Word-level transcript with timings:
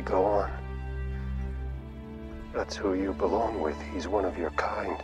go 0.00 0.24
on. 0.24 0.50
That's 2.52 2.76
who 2.76 2.94
you 2.94 3.12
belong 3.12 3.60
with. 3.60 3.76
He's 3.92 4.06
one 4.06 4.24
of 4.24 4.38
your 4.38 4.50
kind. 4.50 5.02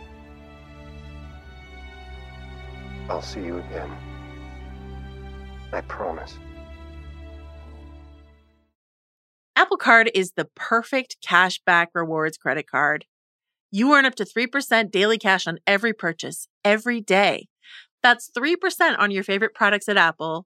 I'll 3.09 3.21
see 3.21 3.43
you 3.43 3.57
again. 3.57 3.91
I 5.73 5.81
promise. 5.81 6.37
Apple 9.55 9.77
Card 9.77 10.09
is 10.13 10.31
the 10.31 10.49
perfect 10.55 11.17
cashback 11.25 11.87
rewards 11.93 12.37
credit 12.37 12.67
card. 12.69 13.05
You 13.69 13.93
earn 13.93 14.05
up 14.05 14.15
to 14.15 14.25
3% 14.25 14.91
daily 14.91 15.17
cash 15.17 15.47
on 15.47 15.59
every 15.67 15.93
purchase, 15.93 16.47
every 16.63 16.99
day. 16.99 17.47
That's 18.03 18.29
3% 18.31 18.97
on 18.97 19.11
your 19.11 19.23
favorite 19.23 19.53
products 19.53 19.87
at 19.87 19.97
Apple, 19.97 20.45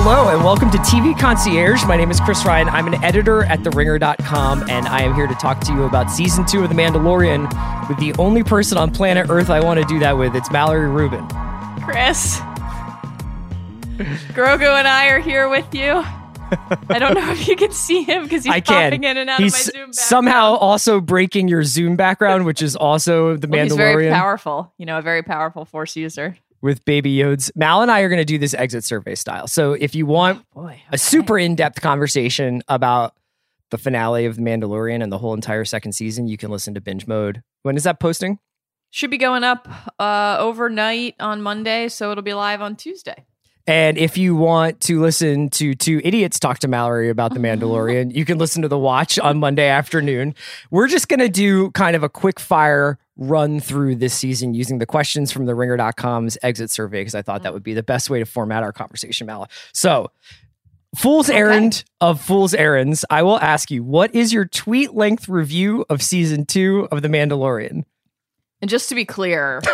Hello 0.00 0.28
and 0.28 0.44
welcome 0.44 0.70
to 0.70 0.78
TV 0.78 1.18
Concierge. 1.18 1.84
My 1.84 1.96
name 1.96 2.10
is 2.10 2.20
Chris 2.20 2.44
Ryan. 2.46 2.68
I'm 2.68 2.86
an 2.86 3.02
editor 3.04 3.42
at 3.44 3.58
TheRinger.com, 3.60 4.70
and 4.70 4.86
I 4.86 5.02
am 5.02 5.12
here 5.12 5.26
to 5.26 5.34
talk 5.34 5.60
to 5.62 5.72
you 5.74 5.82
about 5.82 6.08
season 6.10 6.46
two 6.46 6.62
of 6.62 6.68
The 6.70 6.74
Mandalorian 6.74 7.88
with 7.88 7.98
the 7.98 8.14
only 8.18 8.42
person 8.44 8.78
on 8.78 8.90
planet 8.92 9.26
Earth 9.28 9.50
I 9.50 9.60
want 9.60 9.80
to 9.80 9.86
do 9.86 9.98
that 9.98 10.16
with. 10.16 10.34
It's 10.36 10.50
Mallory 10.50 10.88
Rubin. 10.88 11.26
Chris. 11.82 12.38
Grogu 14.34 14.78
and 14.78 14.86
I 14.88 15.08
are 15.08 15.18
here 15.18 15.48
with 15.48 15.74
you. 15.74 16.02
I 16.88 16.98
don't 16.98 17.14
know 17.14 17.30
if 17.32 17.46
you 17.48 17.56
can 17.56 17.72
see 17.72 18.04
him 18.04 18.22
because 18.22 18.44
he's 18.44 18.52
I 18.52 18.60
can. 18.60 18.90
popping 18.92 19.04
in 19.04 19.16
and 19.18 19.28
out 19.28 19.40
He's 19.40 19.52
of 19.52 19.58
my 19.58 19.62
Zoom 19.64 19.72
background. 19.90 19.94
somehow 19.96 20.54
also 20.54 21.00
breaking 21.00 21.48
your 21.48 21.64
Zoom 21.64 21.96
background, 21.96 22.46
which 22.46 22.62
is 22.62 22.76
also 22.76 23.36
The 23.36 23.48
Well, 23.48 23.60
Mandalorian 23.60 23.64
he's 23.64 23.76
very 23.76 24.10
powerful. 24.10 24.72
You 24.78 24.86
know, 24.86 24.98
a 24.98 25.02
very 25.02 25.22
powerful 25.24 25.64
Force 25.64 25.96
user. 25.96 26.38
With 26.60 26.84
Baby 26.84 27.16
Yodes. 27.16 27.50
Mal 27.54 27.82
and 27.82 27.90
I 27.90 28.00
are 28.00 28.08
going 28.08 28.18
to 28.20 28.24
do 28.24 28.38
this 28.38 28.54
exit 28.54 28.84
survey 28.84 29.14
style. 29.14 29.46
So 29.46 29.72
if 29.72 29.94
you 29.94 30.06
want 30.06 30.44
Boy, 30.54 30.80
a 30.90 30.98
super 30.98 31.38
in-depth 31.38 31.80
conversation 31.80 32.62
about 32.68 33.14
the 33.70 33.78
finale 33.78 34.26
of 34.26 34.36
The 34.36 34.42
Mandalorian 34.42 35.02
and 35.02 35.12
the 35.12 35.18
whole 35.18 35.34
entire 35.34 35.64
second 35.64 35.92
season, 35.92 36.26
you 36.26 36.36
can 36.36 36.50
listen 36.50 36.74
to 36.74 36.80
Binge 36.80 37.06
Mode. 37.06 37.42
When 37.62 37.76
is 37.76 37.84
that 37.84 38.00
posting? 38.00 38.38
should 38.90 39.10
be 39.10 39.18
going 39.18 39.44
up 39.44 39.68
uh, 39.98 40.36
overnight 40.40 41.14
on 41.20 41.42
Monday, 41.42 41.88
so 41.88 42.10
it'll 42.10 42.22
be 42.22 42.34
live 42.34 42.62
on 42.62 42.76
Tuesday. 42.76 43.26
And 43.68 43.98
if 43.98 44.16
you 44.16 44.34
want 44.34 44.80
to 44.82 44.98
listen 44.98 45.50
to 45.50 45.74
two 45.74 46.00
idiots 46.02 46.40
talk 46.40 46.60
to 46.60 46.68
Mallory 46.68 47.10
about 47.10 47.34
The 47.34 47.38
Mandalorian, 47.38 48.14
you 48.14 48.24
can 48.24 48.38
listen 48.38 48.62
to 48.62 48.68
The 48.68 48.78
Watch 48.78 49.18
on 49.18 49.38
Monday 49.38 49.68
afternoon. 49.68 50.34
We're 50.70 50.88
just 50.88 51.08
going 51.08 51.20
to 51.20 51.28
do 51.28 51.70
kind 51.72 51.94
of 51.94 52.02
a 52.02 52.08
quick 52.08 52.40
fire 52.40 52.98
run 53.18 53.60
through 53.60 53.96
this 53.96 54.14
season 54.14 54.54
using 54.54 54.78
the 54.78 54.86
questions 54.86 55.30
from 55.30 55.44
the 55.44 55.54
ringer.com's 55.54 56.38
exit 56.42 56.70
survey 56.70 57.02
because 57.02 57.14
I 57.14 57.20
thought 57.20 57.42
that 57.42 57.52
would 57.52 57.62
be 57.62 57.74
the 57.74 57.82
best 57.82 58.08
way 58.08 58.20
to 58.20 58.24
format 58.24 58.62
our 58.62 58.72
conversation, 58.72 59.26
Mallory. 59.26 59.50
So, 59.74 60.10
Fool's 60.96 61.28
errand 61.28 61.84
of 62.00 62.22
Fool's 62.22 62.54
errands. 62.54 63.04
I 63.10 63.22
will 63.22 63.38
ask 63.38 63.70
you, 63.70 63.84
what 63.84 64.14
is 64.14 64.32
your 64.32 64.46
tweet 64.46 64.94
length 64.94 65.28
review 65.28 65.84
of 65.90 66.00
season 66.00 66.46
two 66.46 66.88
of 66.90 67.02
The 67.02 67.08
Mandalorian? 67.08 67.84
And 68.62 68.70
just 68.70 68.88
to 68.88 68.94
be 68.94 69.04
clear, 69.04 69.60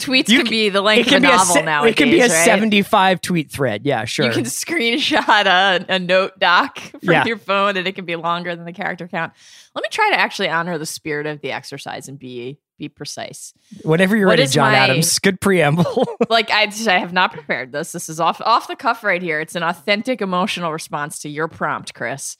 tweets 0.00 0.26
can 0.26 0.42
can- 0.42 0.50
be 0.50 0.68
the 0.68 0.80
length 0.80 1.08
of 1.08 1.12
a 1.14 1.16
a 1.16 1.20
novel 1.20 1.54
se- 1.54 1.62
nowadays. 1.62 1.92
it 1.92 1.96
can 1.96 2.10
be 2.10 2.18
a 2.20 2.28
right? 2.28 2.44
75 2.44 3.20
tweet 3.20 3.50
thread. 3.50 3.84
Yeah, 3.84 4.04
sure. 4.04 4.26
You 4.26 4.32
can 4.32 4.44
screenshot 4.44 5.46
a, 5.46 5.84
a 5.88 5.98
note 5.98 6.38
doc 6.38 6.78
from 6.80 6.98
Yeah. 7.02 7.24
your 7.24 7.38
phone 7.38 7.76
and 7.76 7.86
it 7.86 7.94
can 7.94 8.04
be 8.04 8.16
longer 8.16 8.56
than 8.56 8.64
the 8.64 8.72
character 8.72 9.06
count. 9.06 9.32
Let 9.74 9.82
me 9.82 9.88
try 9.90 10.10
to 10.10 10.18
actually 10.18 10.48
honor 10.48 10.78
the 10.78 10.86
spirit 10.86 11.26
of 11.26 11.40
the 11.40 11.52
exercise 11.52 12.08
and 12.08 12.18
be 12.18 12.58
be 12.78 12.88
precise. 12.88 13.52
Whenever 13.82 14.16
you're 14.16 14.26
What 14.26 14.38
ready, 14.38 14.50
John 14.50 14.72
my- 14.72 14.78
Adams. 14.78 15.18
Good 15.18 15.40
preamble. 15.40 16.06
Like 16.30 16.50
I, 16.50 16.62
I 16.86 16.98
have 16.98 17.12
not 17.12 17.32
prepared 17.32 17.72
this. 17.72 17.92
This 17.92 18.08
is 18.08 18.20
off 18.20 18.40
off 18.40 18.68
the 18.68 18.76
cuff 18.76 19.04
right 19.04 19.20
here. 19.20 19.40
It's 19.40 19.54
an 19.54 19.62
authentic 19.62 20.22
emotional 20.22 20.72
response 20.72 21.18
to 21.20 21.28
your 21.28 21.46
prompt, 21.48 21.92
Chris. 21.92 22.36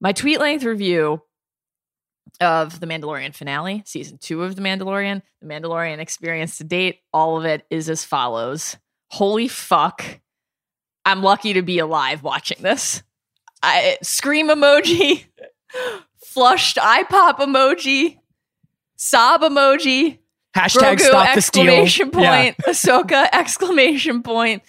My 0.00 0.12
tweet 0.12 0.40
length 0.40 0.64
review 0.64 1.22
of 2.40 2.80
the 2.80 2.86
Mandalorian 2.86 3.34
finale, 3.34 3.82
season 3.86 4.18
two 4.18 4.42
of 4.44 4.56
the 4.56 4.62
Mandalorian, 4.62 5.22
the 5.40 5.48
Mandalorian 5.48 5.98
experience 5.98 6.58
to 6.58 6.64
date, 6.64 7.00
all 7.12 7.38
of 7.38 7.44
it 7.44 7.66
is 7.70 7.88
as 7.88 8.04
follows. 8.04 8.76
Holy 9.10 9.48
fuck. 9.48 10.04
I'm 11.04 11.22
lucky 11.22 11.54
to 11.54 11.62
be 11.62 11.78
alive 11.78 12.22
watching 12.22 12.58
this. 12.60 13.02
I 13.62 13.98
scream 14.02 14.48
emoji, 14.48 15.24
flushed 16.24 16.78
eye 16.80 17.04
pop 17.04 17.38
emoji, 17.40 18.18
sob 18.96 19.40
emoji, 19.42 20.18
Hashtag 20.56 20.96
Grogu 20.96 21.00
stop 21.00 21.34
the 21.34 21.42
steal. 21.42 21.62
exclamation 21.68 22.10
Yeah. 22.14 22.52
point, 22.52 22.56
Ahsoka 22.66 23.28
exclamation 23.32 24.22
point, 24.22 24.62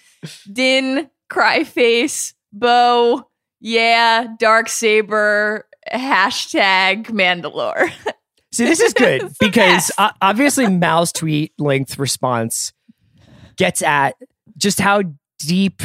Din 0.50 1.08
cry 1.28 1.64
face, 1.64 2.34
Bo, 2.52 3.28
yeah, 3.60 4.26
dark 4.38 4.68
saber, 4.68 5.66
hashtag 5.92 7.06
Mandalore. 7.06 7.92
See, 8.52 8.64
this 8.64 8.80
is 8.80 8.94
good 8.94 9.32
because 9.40 9.90
uh, 9.98 10.10
obviously 10.20 10.68
Mal's 10.68 11.12
tweet 11.12 11.52
length 11.58 11.98
response 11.98 12.72
gets 13.56 13.82
at 13.82 14.16
just 14.56 14.80
how 14.80 15.02
deep 15.38 15.82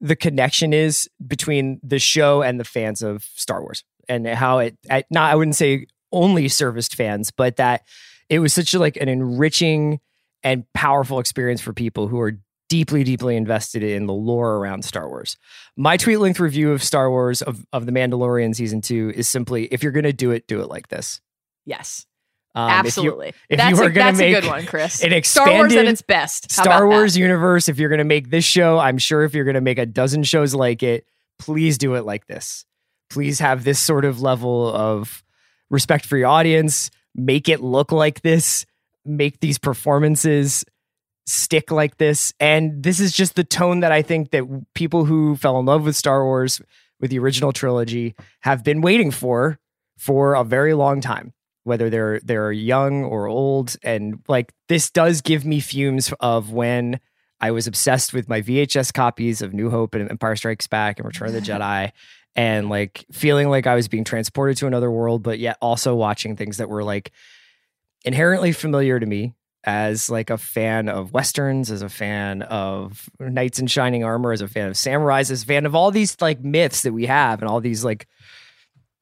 the 0.00 0.16
connection 0.16 0.72
is 0.72 1.08
between 1.26 1.78
the 1.82 1.98
show 1.98 2.42
and 2.42 2.58
the 2.58 2.64
fans 2.64 3.02
of 3.02 3.24
Star 3.34 3.60
Wars, 3.60 3.84
and 4.08 4.26
how 4.26 4.58
it, 4.58 4.76
I, 4.90 5.04
not 5.10 5.30
I 5.30 5.36
wouldn't 5.36 5.56
say 5.56 5.86
only 6.10 6.48
serviced 6.48 6.94
fans, 6.94 7.30
but 7.30 7.56
that 7.56 7.82
it 8.28 8.38
was 8.38 8.52
such 8.52 8.74
a, 8.74 8.78
like 8.78 8.96
an 8.96 9.08
enriching 9.08 10.00
and 10.42 10.64
powerful 10.72 11.18
experience 11.18 11.60
for 11.60 11.72
people 11.72 12.08
who 12.08 12.18
are 12.20 12.38
deeply, 12.70 13.04
deeply 13.04 13.36
invested 13.36 13.82
in 13.82 14.06
the 14.06 14.14
lore 14.14 14.56
around 14.56 14.86
Star 14.86 15.06
Wars. 15.08 15.36
My 15.76 15.98
tweet 15.98 16.20
length 16.20 16.40
review 16.40 16.72
of 16.72 16.82
Star 16.82 17.10
Wars 17.10 17.42
of, 17.42 17.66
of 17.74 17.84
The 17.84 17.92
Mandalorian 17.92 18.54
season 18.54 18.80
two 18.80 19.12
is 19.14 19.28
simply 19.28 19.66
if 19.66 19.82
you're 19.82 19.92
going 19.92 20.04
to 20.04 20.12
do 20.14 20.30
it, 20.30 20.46
do 20.46 20.62
it 20.62 20.68
like 20.68 20.88
this. 20.88 21.20
yes, 21.66 22.06
Um, 22.54 22.68
if 22.68 22.72
you- 22.72 22.78
absolutely. 22.78 23.28
if 23.28 23.34
you 23.50 23.56
that's 23.58 23.78
were 23.78 23.86
a, 23.86 23.92
that's 23.92 24.18
make 24.18 24.34
a 24.36 24.40
good 24.40 24.48
one, 24.48 24.64
Chris. 24.66 25.02
an 25.04 25.22
Star 25.24 25.46
Wars 25.48 25.60
at 25.60 25.66
expanded 25.66 25.92
its 25.92 26.02
best. 26.02 26.50
How 26.56 26.62
Star 26.62 26.76
about 26.84 26.90
that? 26.90 26.96
Wars 26.96 27.16
universe, 27.18 27.68
if 27.68 27.78
you're 27.78 27.90
going 27.90 27.98
to 27.98 28.04
make 28.04 28.30
this 28.30 28.44
show, 28.46 28.78
I'm 28.78 28.96
sure 28.98 29.24
if 29.24 29.34
you're 29.34 29.44
going 29.44 29.54
to 29.56 29.60
make 29.60 29.78
a 29.78 29.84
dozen 29.86 30.22
shows 30.22 30.54
like 30.54 30.82
it, 30.82 31.04
please 31.38 31.76
do 31.76 31.94
it 31.96 32.04
like 32.06 32.26
this. 32.28 32.64
Please 33.10 33.40
have 33.40 33.64
this 33.64 33.78
sort 33.80 34.04
of 34.04 34.22
level 34.22 34.72
of 34.72 35.22
respect 35.70 36.06
for 36.06 36.16
your 36.16 36.28
audience. 36.28 36.90
Make 37.16 37.48
it 37.48 37.60
look 37.60 37.90
like 37.92 38.22
this. 38.22 38.64
Make 39.04 39.40
these 39.40 39.58
performances 39.58 40.64
stick 41.30 41.70
like 41.70 41.96
this. 41.98 42.32
And 42.40 42.82
this 42.82 43.00
is 43.00 43.12
just 43.12 43.34
the 43.34 43.44
tone 43.44 43.80
that 43.80 43.92
I 43.92 44.02
think 44.02 44.30
that 44.30 44.44
people 44.74 45.04
who 45.04 45.36
fell 45.36 45.58
in 45.58 45.66
love 45.66 45.84
with 45.84 45.96
Star 45.96 46.24
Wars 46.24 46.60
with 47.00 47.10
the 47.10 47.18
original 47.18 47.52
trilogy 47.52 48.14
have 48.40 48.62
been 48.62 48.80
waiting 48.80 49.10
for 49.10 49.58
for 49.98 50.34
a 50.34 50.44
very 50.44 50.74
long 50.74 51.00
time 51.00 51.32
whether 51.64 51.90
they're 51.90 52.20
they're 52.20 52.52
young 52.52 53.04
or 53.04 53.26
old 53.26 53.76
and 53.82 54.22
like 54.28 54.52
this 54.68 54.90
does 54.90 55.20
give 55.20 55.44
me 55.44 55.60
fumes 55.60 56.12
of 56.20 56.52
when 56.52 57.00
I 57.40 57.50
was 57.50 57.66
obsessed 57.66 58.12
with 58.12 58.28
my 58.28 58.42
VHS 58.42 58.92
copies 58.92 59.40
of 59.40 59.54
New 59.54 59.70
Hope 59.70 59.94
and 59.94 60.10
Empire 60.10 60.36
Strikes 60.36 60.66
Back 60.66 60.98
and 60.98 61.06
Return 61.06 61.28
of 61.28 61.34
the 61.34 61.40
Jedi 61.52 61.92
and 62.36 62.68
like 62.68 63.04
feeling 63.12 63.48
like 63.48 63.66
I 63.66 63.74
was 63.74 63.88
being 63.88 64.04
transported 64.04 64.56
to 64.58 64.66
another 64.66 64.90
world 64.90 65.22
but 65.22 65.38
yet 65.38 65.58
also 65.60 65.94
watching 65.94 66.36
things 66.36 66.58
that 66.58 66.68
were 66.68 66.84
like 66.84 67.12
inherently 68.04 68.52
familiar 68.52 68.98
to 68.98 69.06
me 69.06 69.34
as 69.64 70.08
like 70.08 70.30
a 70.30 70.38
fan 70.38 70.88
of 70.88 71.12
westerns, 71.12 71.70
as 71.70 71.82
a 71.82 71.88
fan 71.88 72.42
of 72.42 73.10
knights 73.18 73.58
in 73.58 73.66
shining 73.66 74.04
armor, 74.04 74.32
as 74.32 74.40
a 74.40 74.48
fan 74.48 74.68
of 74.68 74.74
samurais, 74.74 75.30
as 75.30 75.42
a 75.42 75.46
fan 75.46 75.66
of 75.66 75.74
all 75.74 75.90
these 75.90 76.16
like 76.20 76.40
myths 76.40 76.82
that 76.82 76.92
we 76.92 77.06
have 77.06 77.42
and 77.42 77.48
all 77.48 77.60
these 77.60 77.84
like 77.84 78.06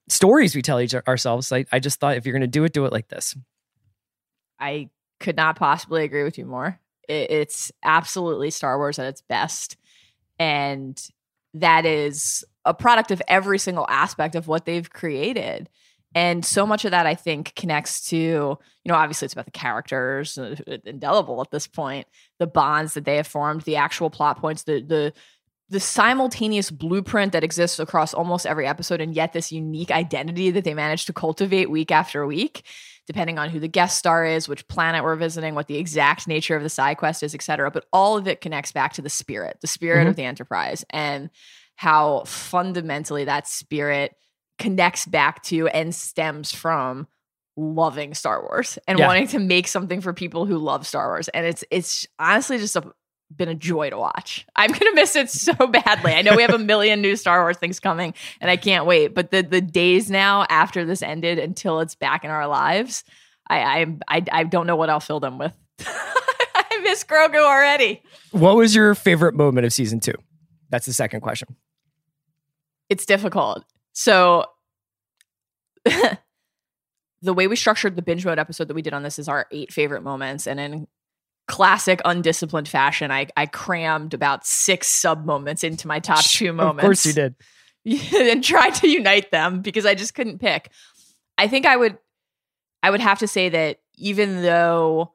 stories 0.09 0.55
we 0.55 0.63
tell 0.63 0.81
each 0.81 0.95
ourselves. 0.95 1.53
I, 1.53 1.65
I 1.71 1.79
just 1.79 2.01
thought 2.01 2.17
if 2.17 2.27
you're 2.27 2.33
going 2.33 2.41
to 2.41 2.47
do 2.47 2.65
it, 2.65 2.73
do 2.73 2.87
it 2.87 2.93
like 2.93 3.09
this. 3.09 3.37
I 4.59 4.91
could 5.21 5.37
not 5.37 5.57
possibly 5.57 6.05
agree 6.05 6.25
with 6.25 6.39
you 6.39 6.47
more. 6.47 6.81
It, 7.09 7.31
it's 7.31 7.73
absolutely 7.85 8.51
Star 8.51 8.79
Wars 8.79 8.99
at 8.99 9.07
its 9.07 9.23
best. 9.23 9.77
And 10.39 11.01
that 11.55 11.87
is 11.87 12.45
a 12.65 12.75
product 12.75 13.11
of 13.11 13.23
every 13.29 13.59
single 13.59 13.87
aspect 13.89 14.35
of 14.35 14.49
what 14.49 14.65
they've 14.65 14.91
created. 14.91 15.69
And 16.15 16.45
so 16.45 16.67
much 16.67 16.85
of 16.85 16.91
that, 16.93 17.07
I 17.07 17.15
think, 17.15 17.55
connects 17.55 18.09
to, 18.09 18.17
you 18.17 18.59
know, 18.87 18.95
obviously 18.95 19.27
it's 19.27 19.35
about 19.35 19.45
the 19.45 19.51
characters, 19.51 20.39
uh, 20.39 20.57
indelible 20.85 21.41
at 21.41 21.51
this 21.51 21.67
point, 21.67 22.07
the 22.39 22.47
bonds 22.47 22.95
that 22.95 23.05
they 23.05 23.17
have 23.17 23.27
formed, 23.27 23.63
the 23.63 23.77
actual 23.77 24.09
plot 24.11 24.41
points, 24.41 24.63
the, 24.63 24.81
the, 24.81 25.13
the 25.69 25.81
simultaneous 25.81 26.71
blueprint 26.71 27.33
that 27.33 27.45
exists 27.45 27.79
across 27.79 28.15
almost 28.15 28.47
every 28.47 28.67
episode, 28.67 29.03
and 29.03 29.15
yet 29.15 29.35
this 29.35 29.53
unique 29.53 29.91
identity 29.91 30.51
that 30.51 30.65
they 30.65 30.73
manage 30.73 31.05
to 31.05 31.13
cultivate 31.13 31.71
week 31.71 31.91
after 31.91 32.27
week, 32.27 32.65
depending 33.07 33.39
on 33.39 33.51
who 33.51 33.61
the 33.61 33.69
guest 33.69 33.99
star 33.99 34.25
is, 34.25 34.49
which 34.49 34.67
planet 34.69 35.05
we're 35.05 35.15
visiting, 35.15 35.55
what 35.55 35.67
the 35.67 35.77
exact 35.77 36.27
nature 36.27 36.57
of 36.57 36.63
the 36.63 36.71
side 36.71 36.97
quest 36.97 37.23
is, 37.23 37.35
etc. 37.35 37.71
But 37.71 37.85
all 37.93 38.17
of 38.17 38.27
it 38.27 38.41
connects 38.41 38.73
back 38.73 38.95
to 38.95 39.03
the 39.03 39.11
spirit, 39.11 39.59
the 39.61 39.67
spirit 39.67 40.07
Mhm. 40.07 40.11
of 40.11 40.17
the 40.17 40.25
Enterprise, 40.25 40.87
and 40.89 41.29
how 41.77 42.23
fundamentally 42.25 43.25
that 43.27 43.47
spirit 43.47 44.15
connects 44.59 45.07
back 45.07 45.43
to 45.45 45.69
and 45.69 45.95
stems 45.95 46.53
from 46.53 47.07
loving 47.57 48.15
Star 48.15 48.43
Wars 48.43 48.79
and 48.87 48.99
Yeah. 48.99 49.07
wanting 49.07 49.27
to 49.29 49.39
make 49.39 49.67
something 49.69 50.01
for 50.01 50.13
people 50.13 50.47
who 50.47 50.59
love 50.59 50.87
Star 50.87 51.09
Wars. 51.09 51.29
And 51.29 51.45
it's 51.47 51.65
it's 51.71 52.07
honestly 52.19 52.59
just 52.59 52.77
a, 52.77 52.93
been 53.35 53.49
a 53.49 53.55
joy 53.55 53.91
to 53.91 53.99
watch. 53.99 54.47
I'm 54.57 54.71
gonna 54.71 54.95
miss 54.95 55.17
it 55.17 55.29
so 55.31 55.53
badly. 55.67 56.13
I 56.13 56.23
know 56.23 56.37
we 56.37 56.43
have 56.43 56.55
a 56.55 56.59
million 56.59 57.01
new 57.03 57.17
Star 57.17 57.43
Wars 57.43 57.57
things 57.57 57.81
coming, 57.81 58.15
and 58.41 58.51
I 58.51 58.57
can't 58.57 58.87
wait. 58.87 59.09
But 59.15 59.31
the 59.31 59.43
the 59.43 59.61
days 59.61 60.11
now 60.11 60.47
after 60.49 60.85
this 60.85 61.03
ended 61.03 61.39
until 61.39 61.81
it's 61.81 61.95
back 61.95 62.25
in 62.25 62.31
our 62.31 62.47
lives, 62.47 63.05
I 63.51 63.59
I 63.61 63.87
I, 64.09 64.25
I 64.33 64.45
don't 64.45 64.67
know 64.67 64.77
what 64.77 64.89
I'll 64.91 65.01
fill 65.01 65.21
them 65.21 65.39
with. 65.39 65.53
I 65.81 66.81
miss 66.85 67.03
Grogu 67.05 67.37
already. 67.45 68.03
What 68.31 68.57
was 68.57 68.75
your 68.75 68.95
favorite 68.95 69.35
moment 69.35 69.67
of 69.67 69.73
season 69.73 70.01
two? 70.01 70.15
That's 70.71 70.87
the 70.87 70.93
second 70.93 71.21
question. 71.23 71.49
it's 72.89 73.05
difficult. 73.05 73.65
So 73.99 74.45
the 75.85 77.35
way 77.35 77.49
we 77.49 77.57
structured 77.57 77.97
the 77.97 78.03
binge 78.03 78.25
mode 78.25 78.39
episode 78.39 78.69
that 78.69 78.75
we 78.75 78.83
did 78.83 78.95
on 78.95 79.03
this 79.03 79.19
is 79.19 79.29
our 79.29 79.49
eight 79.51 79.73
favorite 79.73 80.05
moments. 80.05 80.47
And 80.47 80.61
in 80.61 80.87
classic 81.49 82.01
undisciplined 82.05 82.69
fashion, 82.69 83.11
I, 83.11 83.27
I 83.37 83.47
crammed 83.47 84.15
about 84.15 84.47
six 84.47 84.87
sub 84.87 85.27
moments 85.27 85.65
into 85.65 85.89
my 85.89 85.99
top 85.99 86.23
two 86.23 86.53
moments. 86.53 86.85
Of 86.85 86.87
course 86.87 87.07
you 87.07 87.13
did. 87.13 87.35
and 88.31 88.45
tried 88.45 88.75
to 88.75 88.89
unite 88.89 89.33
them 89.33 89.63
because 89.63 89.85
I 89.85 89.97
just 89.97 90.15
couldn't 90.15 90.39
pick. 90.39 90.71
I 91.37 91.49
think 91.49 91.67
I 91.67 91.77
would 91.77 91.99
I 92.85 92.93
would 92.93 93.01
have 93.01 93.19
to 93.19 93.27
say 93.27 93.49
that 93.49 93.81
even 93.97 94.43
though 94.43 95.13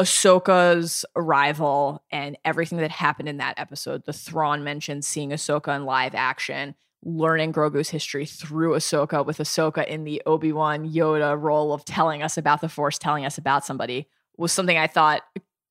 Ahsoka's 0.00 1.04
arrival 1.16 2.04
and 2.12 2.38
everything 2.44 2.78
that 2.78 2.92
happened 2.92 3.28
in 3.28 3.38
that 3.38 3.58
episode, 3.58 4.04
the 4.04 4.12
Thrawn 4.12 4.62
mentioned 4.62 5.04
seeing 5.04 5.30
Ahsoka 5.30 5.74
in 5.74 5.84
live 5.84 6.14
action, 6.14 6.76
learning 7.04 7.52
Grogu's 7.52 7.90
history 7.90 8.26
through 8.26 8.72
Ahsoka, 8.74 9.24
with 9.26 9.38
Ahsoka 9.38 9.86
in 9.86 10.04
the 10.04 10.22
Obi-Wan 10.26 10.88
Yoda 10.88 11.40
role 11.40 11.72
of 11.72 11.84
telling 11.84 12.22
us 12.22 12.38
about 12.38 12.60
the 12.60 12.68
Force, 12.68 12.98
telling 12.98 13.24
us 13.24 13.38
about 13.38 13.64
somebody, 13.64 14.08
was 14.36 14.52
something 14.52 14.78
I 14.78 14.86
thought 14.86 15.22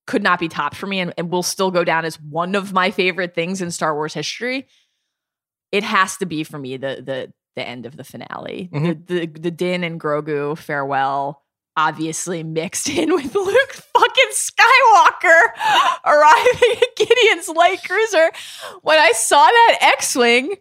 could 0.06 0.22
not 0.22 0.40
be 0.40 0.48
topped 0.48 0.76
for 0.76 0.86
me 0.86 1.00
and, 1.00 1.14
and 1.16 1.30
will 1.30 1.42
still 1.42 1.70
go 1.70 1.84
down 1.84 2.04
as 2.04 2.20
one 2.20 2.54
of 2.54 2.72
my 2.72 2.90
favorite 2.90 3.34
things 3.34 3.62
in 3.62 3.70
Star 3.70 3.94
Wars 3.94 4.14
history 4.14 4.66
it 5.72 5.82
has 5.82 6.18
to 6.18 6.26
be 6.26 6.44
for 6.44 6.58
me 6.58 6.76
the 6.76 7.02
the 7.04 7.32
the 7.56 7.66
end 7.66 7.86
of 7.86 7.96
the 7.96 8.04
finale. 8.04 8.68
Mhm. 8.72 9.06
The, 9.06 9.26
the 9.26 9.40
the 9.40 9.50
Din 9.50 9.82
and 9.84 9.98
Grogu 9.98 10.56
farewell, 10.56 11.42
obviously 11.76 12.42
mixed 12.42 12.88
in 12.88 13.12
with 13.14 13.34
Luke 13.34 13.72
fucking 13.72 14.32
Skywalker 14.32 15.40
arriving 16.04 16.76
at 16.82 16.96
Gideon's 16.96 17.48
light 17.48 17.82
cruiser. 17.84 18.30
When 18.82 18.98
I 18.98 19.12
saw 19.12 19.44
that 19.46 19.78
X-wing, 19.80 20.54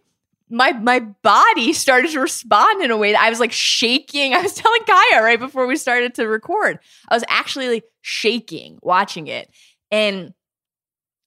my 0.51 0.73
my 0.73 0.99
body 0.99 1.73
started 1.73 2.11
to 2.11 2.19
respond 2.19 2.83
in 2.83 2.91
a 2.91 2.97
way 2.97 3.13
that 3.13 3.21
I 3.21 3.29
was 3.29 3.39
like 3.39 3.51
shaking. 3.51 4.33
I 4.35 4.41
was 4.41 4.53
telling 4.53 4.83
Kaya 4.83 5.23
right 5.23 5.39
before 5.39 5.65
we 5.65 5.75
started 5.75 6.13
to 6.15 6.27
record. 6.27 6.79
I 7.09 7.15
was 7.15 7.23
actually 7.27 7.69
like 7.69 7.85
shaking 8.01 8.77
watching 8.81 9.27
it, 9.27 9.49
and 9.89 10.33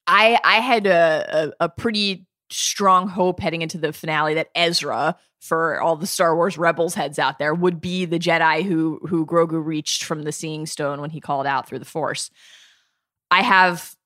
I 0.07 0.39
I 0.45 0.61
had 0.61 0.87
a, 0.87 1.53
a, 1.61 1.65
a 1.65 1.69
pretty 1.69 2.27
strong 2.51 3.09
hope 3.09 3.41
heading 3.41 3.63
into 3.63 3.79
the 3.79 3.93
finale 3.93 4.35
that 4.35 4.51
Ezra, 4.55 5.17
for 5.41 5.81
all 5.81 5.97
the 5.97 6.07
Star 6.07 6.37
Wars 6.37 6.59
rebels 6.59 6.95
heads 6.95 7.19
out 7.19 7.39
there, 7.39 7.55
would 7.55 7.81
be 7.81 8.05
the 8.05 8.19
Jedi 8.19 8.63
who 8.63 9.01
who 9.09 9.27
Grogu 9.27 9.65
reached 9.65 10.05
from 10.05 10.23
the 10.23 10.33
Seeing 10.33 10.67
Stone 10.67 11.01
when 11.01 11.11
he 11.11 11.21
called 11.21 11.47
out 11.47 11.67
through 11.67 11.79
the 11.79 11.85
Force. 11.85 12.31
I 13.31 13.43
have 13.43 13.97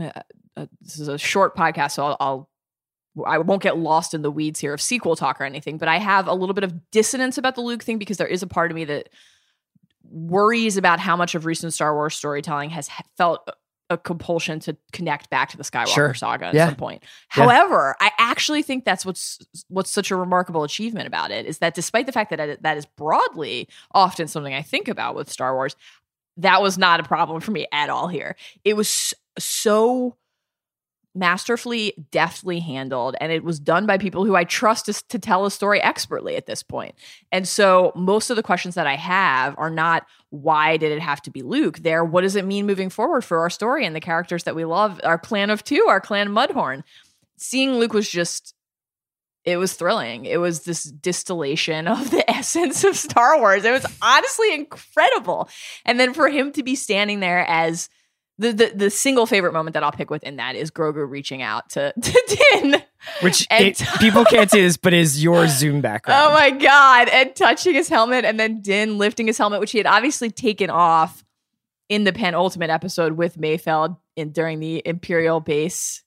uh, 0.00 0.10
uh, 0.56 0.66
this 0.80 0.98
is 0.98 1.08
a 1.08 1.18
short 1.18 1.56
podcast, 1.56 1.92
so 1.92 2.04
I'll, 2.04 2.16
I'll 2.20 2.50
I 3.26 3.38
won't 3.38 3.62
get 3.62 3.76
lost 3.78 4.14
in 4.14 4.22
the 4.22 4.30
weeds 4.30 4.60
here 4.60 4.72
of 4.74 4.80
sequel 4.80 5.16
talk 5.16 5.40
or 5.40 5.44
anything, 5.44 5.78
but 5.78 5.88
I 5.88 5.98
have 5.98 6.26
a 6.26 6.34
little 6.34 6.54
bit 6.54 6.64
of 6.64 6.90
dissonance 6.90 7.38
about 7.38 7.54
the 7.54 7.60
Luke 7.60 7.82
thing 7.82 7.98
because 7.98 8.16
there 8.16 8.26
is 8.26 8.42
a 8.42 8.46
part 8.46 8.70
of 8.70 8.74
me 8.74 8.84
that 8.86 9.08
worries 10.10 10.76
about 10.76 11.00
how 11.00 11.16
much 11.16 11.34
of 11.34 11.44
recent 11.44 11.74
Star 11.74 11.94
Wars 11.94 12.14
storytelling 12.14 12.70
has 12.70 12.88
felt 13.16 13.48
a 13.90 13.96
compulsion 13.96 14.60
to 14.60 14.76
connect 14.92 15.30
back 15.30 15.48
to 15.50 15.56
the 15.56 15.62
Skywalker 15.62 15.86
Sure. 15.94 16.14
saga 16.14 16.46
at 16.46 16.54
Yeah. 16.54 16.66
some 16.66 16.76
point. 16.76 17.02
Yeah. 17.36 17.44
However, 17.44 17.96
I 18.00 18.10
actually 18.18 18.62
think 18.62 18.84
that's 18.84 19.04
what's 19.06 19.38
what's 19.68 19.90
such 19.90 20.10
a 20.10 20.16
remarkable 20.16 20.62
achievement 20.62 21.06
about 21.06 21.30
it 21.30 21.46
is 21.46 21.58
that 21.58 21.74
despite 21.74 22.04
the 22.06 22.12
fact 22.12 22.28
that 22.30 22.40
I- 22.40 22.56
that 22.60 22.76
is 22.76 22.84
broadly 22.84 23.66
often 23.92 24.28
something 24.28 24.52
I 24.52 24.60
think 24.62 24.88
about 24.88 25.14
with 25.14 25.30
Star 25.30 25.54
Wars, 25.54 25.74
that 26.36 26.60
was 26.60 26.76
not 26.76 27.00
a 27.00 27.02
problem 27.02 27.40
for 27.40 27.50
me 27.50 27.66
at 27.72 27.88
all 27.88 28.08
here. 28.08 28.36
It 28.62 28.74
was 28.76 29.14
so 29.38 30.16
masterfully, 31.18 31.94
deftly 32.10 32.60
handled, 32.60 33.16
and 33.20 33.32
it 33.32 33.44
was 33.44 33.58
done 33.58 33.86
by 33.86 33.98
people 33.98 34.24
who 34.24 34.36
I 34.36 34.44
trust 34.44 34.86
to, 34.86 34.92
to 35.08 35.18
tell 35.18 35.44
a 35.44 35.50
story 35.50 35.82
expertly 35.82 36.36
at 36.36 36.46
this 36.46 36.62
point. 36.62 36.94
And 37.32 37.46
so, 37.46 37.92
most 37.94 38.30
of 38.30 38.36
the 38.36 38.42
questions 38.42 38.74
that 38.76 38.86
I 38.86 38.96
have 38.96 39.54
are 39.58 39.70
not 39.70 40.06
why 40.30 40.76
did 40.76 40.92
it 40.92 41.00
have 41.00 41.22
to 41.22 41.30
be 41.30 41.42
Luke? 41.42 41.78
They're 41.78 42.04
what 42.04 42.22
does 42.22 42.36
it 42.36 42.44
mean 42.44 42.66
moving 42.66 42.90
forward 42.90 43.24
for 43.24 43.40
our 43.40 43.50
story 43.50 43.84
and 43.84 43.96
the 43.96 44.00
characters 44.00 44.44
that 44.44 44.54
we 44.54 44.64
love, 44.64 45.00
our 45.04 45.18
clan 45.18 45.50
of 45.50 45.64
two, 45.64 45.86
our 45.88 46.00
clan 46.00 46.28
Mudhorn. 46.28 46.82
Seeing 47.36 47.74
Luke 47.74 47.92
was 47.92 48.08
just 48.08 48.54
it 49.44 49.56
was 49.56 49.72
thrilling. 49.72 50.26
It 50.26 50.38
was 50.38 50.64
this 50.64 50.84
distillation 50.84 51.88
of 51.88 52.10
the 52.10 52.28
essence 52.30 52.84
of 52.84 52.96
Star 52.96 53.38
Wars. 53.38 53.64
It 53.64 53.72
was 53.72 53.86
honestly 54.02 54.52
incredible. 54.52 55.48
And 55.86 55.98
then 55.98 56.12
for 56.12 56.28
him 56.28 56.52
to 56.52 56.62
be 56.62 56.74
standing 56.74 57.20
there 57.20 57.46
as 57.48 57.88
the, 58.38 58.52
the 58.52 58.72
the 58.74 58.90
single 58.90 59.26
favorite 59.26 59.52
moment 59.52 59.74
that 59.74 59.82
I'll 59.82 59.92
pick 59.92 60.10
within 60.10 60.36
that 60.36 60.54
is 60.54 60.70
Grogu 60.70 61.08
reaching 61.08 61.42
out 61.42 61.70
to, 61.70 61.92
to 62.00 62.36
Din. 62.52 62.82
Which 63.20 63.46
it, 63.50 63.82
people 64.00 64.24
can't 64.30 64.50
see 64.50 64.60
this, 64.60 64.76
but 64.76 64.92
is 64.92 65.22
your 65.22 65.46
Zoom 65.48 65.80
background. 65.80 66.20
Oh 66.24 66.32
my 66.34 66.50
god! 66.50 67.08
And 67.08 67.34
touching 67.34 67.74
his 67.74 67.88
helmet, 67.88 68.24
and 68.24 68.38
then 68.38 68.60
Din 68.60 68.98
lifting 68.98 69.26
his 69.26 69.38
helmet, 69.38 69.60
which 69.60 69.72
he 69.72 69.78
had 69.78 69.86
obviously 69.86 70.30
taken 70.30 70.70
off 70.70 71.24
in 71.88 72.04
the 72.04 72.12
penultimate 72.12 72.70
episode 72.70 73.12
with 73.12 73.36
Mayfeld 73.36 73.96
in 74.16 74.30
during 74.30 74.60
the 74.60 74.82
Imperial 74.84 75.40
base 75.40 76.02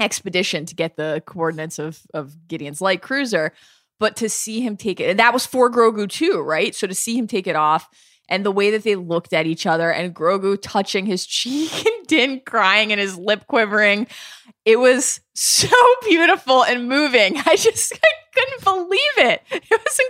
expedition 0.00 0.66
to 0.66 0.74
get 0.74 0.96
the 0.96 1.22
coordinates 1.26 1.78
of 1.78 2.00
of 2.12 2.36
Gideon's 2.46 2.80
light 2.80 3.02
cruiser. 3.02 3.52
But 4.00 4.16
to 4.16 4.28
see 4.28 4.60
him 4.60 4.76
take 4.76 5.00
it, 5.00 5.10
and 5.10 5.18
that 5.18 5.32
was 5.32 5.44
for 5.44 5.70
Grogu 5.70 6.08
too, 6.08 6.40
right? 6.40 6.74
So 6.74 6.86
to 6.86 6.94
see 6.94 7.16
him 7.16 7.26
take 7.26 7.46
it 7.46 7.56
off. 7.56 7.88
And 8.28 8.44
the 8.44 8.50
way 8.50 8.70
that 8.70 8.84
they 8.84 8.94
looked 8.94 9.32
at 9.32 9.46
each 9.46 9.66
other, 9.66 9.90
and 9.90 10.14
Grogu 10.14 10.58
touching 10.60 11.06
his 11.06 11.26
cheek, 11.26 11.86
and 11.86 12.06
Din 12.06 12.40
crying 12.44 12.92
and 12.92 13.00
his 13.00 13.16
lip 13.16 13.46
quivering, 13.46 14.06
it 14.64 14.78
was 14.78 15.20
so 15.34 15.68
beautiful 16.08 16.64
and 16.64 16.88
moving. 16.88 17.36
I 17.38 17.56
just 17.56 17.92
I 17.94 18.08
couldn't 18.34 18.64
believe 18.64 19.32
it. 19.32 19.42
It 19.50 19.70
was 19.70 20.00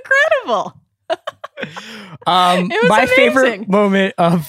incredible. 0.45 0.81
Um, 2.27 2.69
was 2.69 2.89
my 2.89 2.99
amazing. 2.99 3.17
favorite 3.17 3.69
moment 3.69 4.15
of 4.17 4.43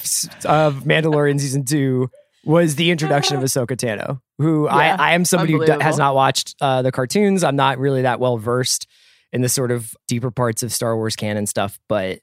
of 0.44 0.84
Mandalorian 0.84 1.40
season 1.40 1.64
two 1.64 2.08
was 2.44 2.76
the 2.76 2.92
introduction 2.92 3.36
of 3.36 3.42
Ahsoka 3.42 3.76
Tano, 3.76 4.20
who 4.38 4.66
Yeah, 4.66 4.74
I, 4.74 5.10
I 5.10 5.12
am 5.14 5.24
somebody 5.24 5.54
who 5.54 5.62
has 5.62 5.98
not 5.98 6.14
watched 6.14 6.54
uh, 6.60 6.82
the 6.82 6.92
cartoons. 6.92 7.42
I'm 7.42 7.56
not 7.56 7.78
really 7.78 8.02
that 8.02 8.20
well 8.20 8.38
versed 8.38 8.86
in 9.32 9.42
the 9.42 9.48
sort 9.48 9.72
of 9.72 9.94
deeper 10.06 10.30
parts 10.30 10.62
of 10.62 10.72
Star 10.72 10.96
Wars 10.96 11.16
canon 11.16 11.46
stuff, 11.46 11.80
but 11.88 12.20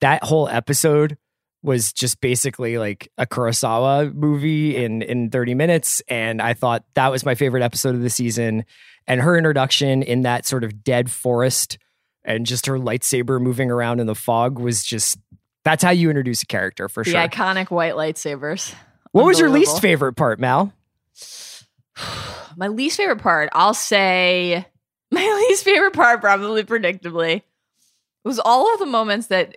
that 0.00 0.24
whole 0.24 0.48
episode 0.48 1.16
was 1.62 1.92
just 1.92 2.20
basically 2.20 2.78
like 2.78 3.10
a 3.18 3.26
Kurosawa 3.26 4.14
movie 4.14 4.76
in 4.76 5.02
in 5.02 5.30
30 5.30 5.54
minutes 5.54 6.00
and 6.08 6.40
I 6.40 6.54
thought 6.54 6.84
that 6.94 7.08
was 7.08 7.24
my 7.24 7.34
favorite 7.34 7.62
episode 7.62 7.94
of 7.94 8.00
the 8.00 8.10
season 8.10 8.64
and 9.06 9.20
her 9.20 9.36
introduction 9.36 10.02
in 10.02 10.22
that 10.22 10.46
sort 10.46 10.62
of 10.64 10.84
dead 10.84 11.10
forest 11.10 11.78
and 12.24 12.46
just 12.46 12.66
her 12.66 12.78
lightsaber 12.78 13.40
moving 13.40 13.70
around 13.70 14.00
in 14.00 14.06
the 14.06 14.14
fog 14.14 14.58
was 14.58 14.84
just 14.84 15.18
That's 15.64 15.82
how 15.82 15.90
you 15.90 16.10
introduce 16.10 16.42
a 16.42 16.46
character 16.46 16.88
for 16.88 17.02
the 17.02 17.10
sure. 17.10 17.20
iconic 17.20 17.70
white 17.70 17.94
lightsabers. 17.94 18.74
what 19.12 19.24
was 19.24 19.40
your 19.40 19.50
least 19.50 19.80
favorite 19.80 20.14
part, 20.14 20.38
Mal? 20.38 20.72
My 22.56 22.68
least 22.68 22.96
favorite 22.96 23.20
part, 23.20 23.48
I'll 23.52 23.74
say 23.74 24.64
my 25.10 25.46
least 25.48 25.64
favorite 25.64 25.92
part, 25.92 26.20
probably 26.20 26.64
predictably, 26.64 27.42
was 28.24 28.38
all 28.38 28.72
of 28.72 28.78
the 28.78 28.86
moments 28.86 29.28
that 29.28 29.56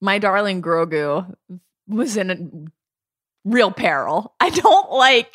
my 0.00 0.18
darling 0.18 0.62
Grogu 0.62 1.34
was 1.86 2.16
in 2.16 2.30
a 2.30 3.48
real 3.48 3.70
peril. 3.70 4.34
I 4.40 4.50
don't 4.50 4.90
like 4.90 5.34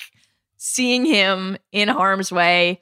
seeing 0.57 1.05
him 1.05 1.57
in 1.71 1.87
harm's 1.87 2.31
way. 2.31 2.81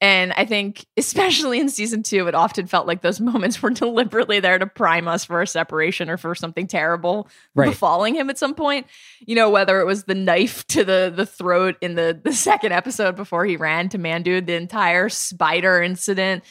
And 0.00 0.34
I 0.34 0.44
think, 0.44 0.84
especially 0.98 1.58
in 1.58 1.70
season 1.70 2.02
two, 2.02 2.26
it 2.28 2.34
often 2.34 2.66
felt 2.66 2.86
like 2.86 3.00
those 3.00 3.18
moments 3.32 3.62
were 3.62 3.70
deliberately 3.70 4.40
there 4.40 4.58
to 4.58 4.66
prime 4.66 5.08
us 5.08 5.24
for 5.24 5.40
a 5.40 5.46
separation 5.46 6.10
or 6.10 6.16
for 6.18 6.34
something 6.34 6.66
terrible 6.66 7.28
Right. 7.54 7.70
befalling 7.70 8.14
him 8.14 8.28
at 8.28 8.36
some 8.36 8.54
point. 8.54 8.86
You 9.20 9.34
know, 9.36 9.48
whether 9.48 9.80
it 9.80 9.86
was 9.86 10.04
the 10.04 10.14
knife 10.14 10.66
to 10.68 10.84
the 10.84 11.12
the 11.14 11.24
throat 11.26 11.76
in 11.80 11.94
the 11.94 12.20
the 12.22 12.32
second 12.34 12.72
episode 12.72 13.16
before 13.16 13.46
he 13.46 13.56
ran 13.56 13.88
to 13.88 13.98
Mando, 13.98 14.40
the 14.42 14.52
entire 14.54 15.08
spider 15.08 15.80
incident, 15.82 16.44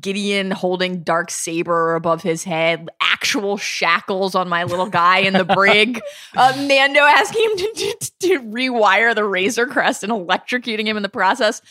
Gideon 0.00 0.50
holding 0.50 1.02
dark 1.02 1.30
saber 1.30 1.94
above 1.94 2.22
his 2.22 2.42
head, 2.44 2.90
actual 3.00 3.56
shackles 3.56 4.34
on 4.34 4.48
my 4.48 4.64
little 4.64 4.88
guy 4.90 5.18
in 5.18 5.32
the 5.32 5.44
brig, 5.54 6.00
uh, 6.36 6.52
Mando 6.68 7.00
asking 7.00 7.42
him 7.44 7.56
to, 7.56 7.72
to, 7.74 8.12
to 8.20 8.40
rewire 8.40 9.14
the 9.14 9.24
Razor 9.24 9.66
Crest 9.66 10.02
and 10.02 10.12
electrocuting 10.12 10.84
him 10.86 10.96
in 10.96 11.02
the 11.02 11.08
process. 11.08 11.62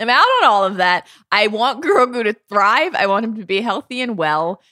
I'm 0.00 0.10
out 0.10 0.24
on 0.42 0.44
all 0.44 0.64
of 0.64 0.76
that. 0.76 1.06
I 1.30 1.46
want 1.48 1.84
Grogu 1.84 2.24
to 2.24 2.34
thrive. 2.48 2.94
I 2.94 3.06
want 3.06 3.24
him 3.24 3.36
to 3.36 3.44
be 3.44 3.60
healthy 3.60 4.00
and 4.00 4.16
well. 4.16 4.62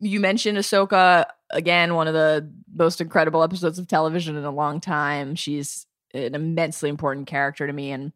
You 0.00 0.18
mentioned 0.18 0.58
Ahsoka 0.58 1.26
again, 1.50 1.94
one 1.94 2.08
of 2.08 2.14
the 2.14 2.50
most 2.74 3.00
incredible 3.00 3.42
episodes 3.42 3.78
of 3.78 3.86
television 3.86 4.36
in 4.36 4.44
a 4.44 4.50
long 4.50 4.80
time. 4.80 5.34
She's 5.34 5.86
an 6.14 6.34
immensely 6.34 6.88
important 6.88 7.26
character 7.26 7.66
to 7.66 7.72
me, 7.72 7.90
and 7.90 8.12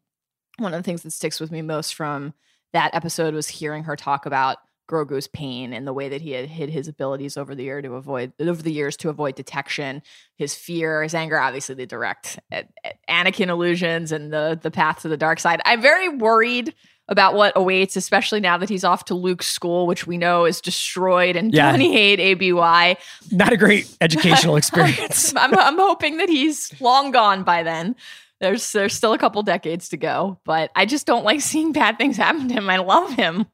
one 0.57 0.73
of 0.73 0.79
the 0.79 0.83
things 0.83 1.03
that 1.03 1.11
sticks 1.11 1.39
with 1.39 1.51
me 1.51 1.61
most 1.61 1.95
from 1.95 2.33
that 2.73 2.93
episode 2.95 3.33
was 3.33 3.47
hearing 3.47 3.83
her 3.83 3.95
talk 3.95 4.25
about 4.25 4.57
Grogu's 4.89 5.27
pain 5.27 5.73
and 5.73 5.87
the 5.87 5.93
way 5.93 6.09
that 6.09 6.21
he 6.21 6.31
had 6.31 6.49
hid 6.49 6.69
his 6.69 6.87
abilities 6.87 7.37
over 7.37 7.55
the 7.55 7.63
year 7.63 7.81
to 7.81 7.93
avoid 7.93 8.33
over 8.39 8.61
the 8.61 8.71
years 8.71 8.97
to 8.97 9.09
avoid 9.09 9.35
detection, 9.35 10.01
his 10.35 10.55
fear, 10.55 11.03
his 11.03 11.13
anger, 11.15 11.39
obviously 11.39 11.75
the 11.75 11.85
direct 11.85 12.39
uh, 12.51 12.63
uh, 12.83 12.89
Anakin 13.09 13.47
illusions 13.47 14.11
and 14.11 14.31
the 14.33 14.59
the 14.61 14.71
path 14.71 15.01
to 15.01 15.07
the 15.07 15.17
dark 15.17 15.39
side. 15.39 15.61
I'm 15.65 15.81
very 15.81 16.09
worried 16.09 16.73
about 17.09 17.33
what 17.33 17.51
awaits, 17.55 17.95
especially 17.97 18.39
now 18.39 18.57
that 18.57 18.69
he's 18.69 18.83
off 18.85 19.05
to 19.05 19.13
Luke's 19.13 19.47
school, 19.47 19.87
which 19.87 20.07
we 20.07 20.17
know 20.17 20.45
is 20.45 20.61
destroyed 20.61 21.35
in 21.35 21.49
Yeah. 21.49 21.69
28 21.69 22.19
ABY. 22.19 22.97
Not 23.31 23.51
a 23.51 23.57
great 23.57 23.93
educational 24.01 24.55
experience. 24.55 25.33
I'm, 25.37 25.53
I'm 25.57 25.77
hoping 25.77 26.17
that 26.17 26.29
he's 26.29 26.73
long 26.81 27.11
gone 27.11 27.43
by 27.43 27.63
then. 27.63 27.95
There's 28.39 28.71
there's 28.73 28.93
still 28.93 29.13
a 29.13 29.17
couple 29.17 29.41
decades 29.43 29.89
to 29.89 29.97
go, 29.97 30.39
but 30.43 30.71
I 30.75 30.85
just 30.85 31.05
don't 31.05 31.23
like 31.23 31.39
seeing 31.41 31.71
bad 31.71 31.97
things 31.97 32.17
happen 32.17 32.47
to 32.49 32.53
him. 32.53 32.69
I 32.69 32.77
love 32.77 33.13
him. 33.13 33.45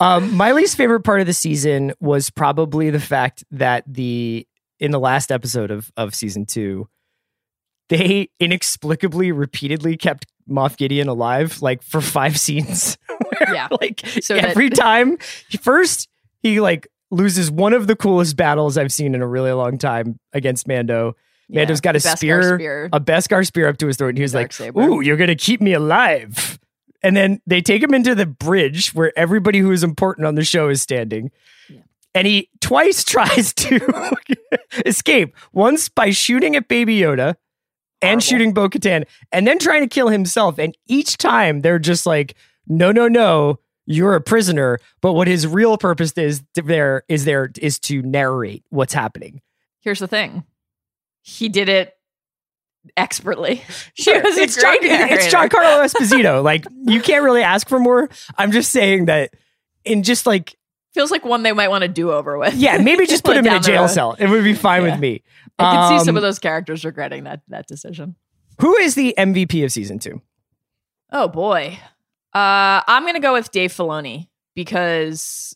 Um, 0.00 0.34
my 0.36 0.52
least 0.52 0.76
favorite 0.76 1.00
part 1.02 1.20
of 1.20 1.26
the 1.26 1.32
season 1.32 1.92
was 2.00 2.30
probably 2.30 2.90
the 2.90 3.00
fact 3.00 3.44
that 3.50 3.82
the 3.86 4.46
in 4.78 4.90
the 4.92 5.00
last 5.00 5.32
episode 5.32 5.70
of 5.70 5.90
of 5.96 6.14
season 6.14 6.46
two, 6.46 6.88
they 7.88 8.30
inexplicably 8.38 9.32
repeatedly 9.32 9.96
kept 9.96 10.26
Moff 10.48 10.76
Gideon 10.76 11.08
alive 11.08 11.60
like 11.62 11.82
for 11.82 12.00
five 12.00 12.38
scenes. 12.44 12.96
Yeah. 13.40 13.68
like 13.80 14.00
So 14.20 14.34
that- 14.34 14.44
every 14.44 14.70
time 14.86 15.18
first 15.60 16.08
he 16.42 16.60
like 16.60 16.86
loses 17.10 17.50
one 17.50 17.72
of 17.72 17.86
the 17.86 17.96
coolest 17.96 18.36
battles 18.36 18.76
I've 18.78 18.92
seen 18.92 19.14
in 19.14 19.22
a 19.22 19.26
really 19.26 19.52
long 19.52 19.78
time 19.78 20.18
against 20.32 20.68
Mando. 20.68 21.16
Mando's 21.48 21.80
got 21.80 21.96
a 21.96 22.00
spear, 22.00 22.56
spear. 22.56 22.90
a 22.92 23.00
Beskar 23.00 23.44
spear 23.46 23.68
up 23.68 23.78
to 23.78 23.86
his 23.86 23.96
throat, 23.96 24.10
and 24.10 24.18
he 24.18 24.22
was 24.22 24.34
like, 24.34 24.50
Darksaber. 24.50 24.86
"Ooh, 24.86 25.00
you're 25.00 25.16
gonna 25.16 25.34
keep 25.34 25.62
me 25.62 25.72
alive." 25.72 26.58
And 27.02 27.16
then 27.16 27.40
they 27.46 27.60
take 27.60 27.82
him 27.82 27.94
into 27.94 28.14
the 28.14 28.26
bridge 28.26 28.94
where 28.94 29.16
everybody 29.16 29.58
who 29.58 29.70
is 29.70 29.84
important 29.84 30.26
on 30.26 30.34
the 30.34 30.44
show 30.44 30.68
is 30.68 30.82
standing. 30.82 31.30
Yeah. 31.68 31.80
And 32.14 32.26
he 32.26 32.50
twice 32.60 33.04
tries 33.04 33.52
to 33.54 34.16
escape. 34.84 35.34
Once 35.52 35.88
by 35.88 36.10
shooting 36.10 36.56
at 36.56 36.68
Baby 36.68 36.98
Yoda 36.98 37.36
and 38.00 38.20
Horrible. 38.20 38.20
shooting 38.20 38.54
Bo 38.54 38.68
Katan, 38.68 39.04
and 39.32 39.46
then 39.46 39.58
trying 39.58 39.82
to 39.82 39.88
kill 39.88 40.08
himself. 40.08 40.58
And 40.58 40.76
each 40.86 41.18
time 41.18 41.60
they're 41.60 41.78
just 41.78 42.06
like, 42.06 42.34
no, 42.66 42.92
no, 42.92 43.08
no, 43.08 43.58
you're 43.86 44.14
a 44.14 44.20
prisoner. 44.20 44.78
But 45.00 45.14
what 45.14 45.28
his 45.28 45.46
real 45.46 45.76
purpose 45.78 46.12
is 46.12 46.42
there 46.54 47.02
is 47.08 47.24
there 47.24 47.50
is 47.60 47.78
to 47.80 48.02
narrate 48.02 48.64
what's 48.70 48.92
happening. 48.92 49.40
Here's 49.80 50.00
the 50.00 50.08
thing. 50.08 50.44
He 51.22 51.48
did 51.48 51.68
it 51.68 51.97
expertly. 52.96 53.62
Sure, 53.94 54.20
was 54.22 54.36
it's 54.38 54.54
John, 54.60 54.76
it's. 54.80 55.26
Giancarlo 55.34 55.84
Esposito. 55.88 56.42
like 56.42 56.64
you 56.86 57.00
can't 57.00 57.24
really 57.24 57.42
ask 57.42 57.68
for 57.68 57.78
more. 57.80 58.08
I'm 58.36 58.52
just 58.52 58.70
saying 58.70 59.06
that 59.06 59.32
in 59.84 60.02
just 60.02 60.26
like 60.26 60.54
Feels 60.94 61.10
like 61.10 61.24
one 61.24 61.42
they 61.42 61.52
might 61.52 61.68
want 61.68 61.82
to 61.82 61.88
do 61.88 62.10
over 62.12 62.38
with. 62.38 62.54
yeah, 62.54 62.78
maybe 62.78 63.06
just 63.06 63.22
put 63.24 63.36
him 63.36 63.46
in 63.46 63.52
a 63.52 63.60
jail 63.60 63.82
road. 63.82 63.86
cell. 63.90 64.16
It 64.18 64.28
would 64.28 64.42
be 64.44 64.54
fine 64.54 64.84
Yeah. 64.84 64.92
with 64.92 65.00
me. 65.00 65.22
I 65.58 65.74
can 65.74 65.98
see 65.98 66.04
some 66.04 66.14
Um, 66.14 66.16
of 66.16 66.22
those 66.22 66.38
characters 66.38 66.84
regretting 66.84 67.24
that 67.24 67.40
that 67.48 67.66
decision. 67.66 68.16
Who 68.60 68.76
is 68.76 68.94
the 68.94 69.14
MVP 69.18 69.64
of 69.64 69.72
season 69.72 69.98
two? 69.98 70.22
Oh 71.12 71.28
boy. 71.28 71.78
Uh 72.34 72.80
I'm 72.86 73.04
gonna 73.04 73.20
go 73.20 73.32
with 73.32 73.50
Dave 73.50 73.72
Filoni 73.72 74.28
because 74.54 75.54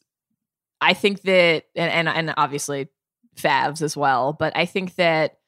I 0.81 0.95
think 0.95 1.23
that 1.23 1.65
and 1.77 1.91
and, 1.91 2.09
and 2.09 2.35
obviously 2.37 2.89
Favs 3.37 3.81
as 3.83 3.97
well, 3.97 4.33
but 4.33 4.57
I 4.57 4.67
think 4.67 4.97
that 4.97 5.39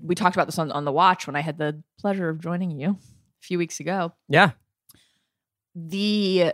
we 0.00 0.14
talked 0.14 0.36
about 0.36 0.46
this 0.46 0.58
on, 0.58 0.70
on 0.72 0.84
the 0.84 0.92
watch 0.92 1.26
when 1.26 1.36
I 1.36 1.40
had 1.40 1.58
the 1.58 1.82
pleasure 2.00 2.28
of 2.28 2.40
joining 2.40 2.70
you 2.78 2.90
a 2.90 3.42
few 3.42 3.58
weeks 3.58 3.80
ago. 3.80 4.12
Yeah, 4.28 4.52
The 5.74 6.52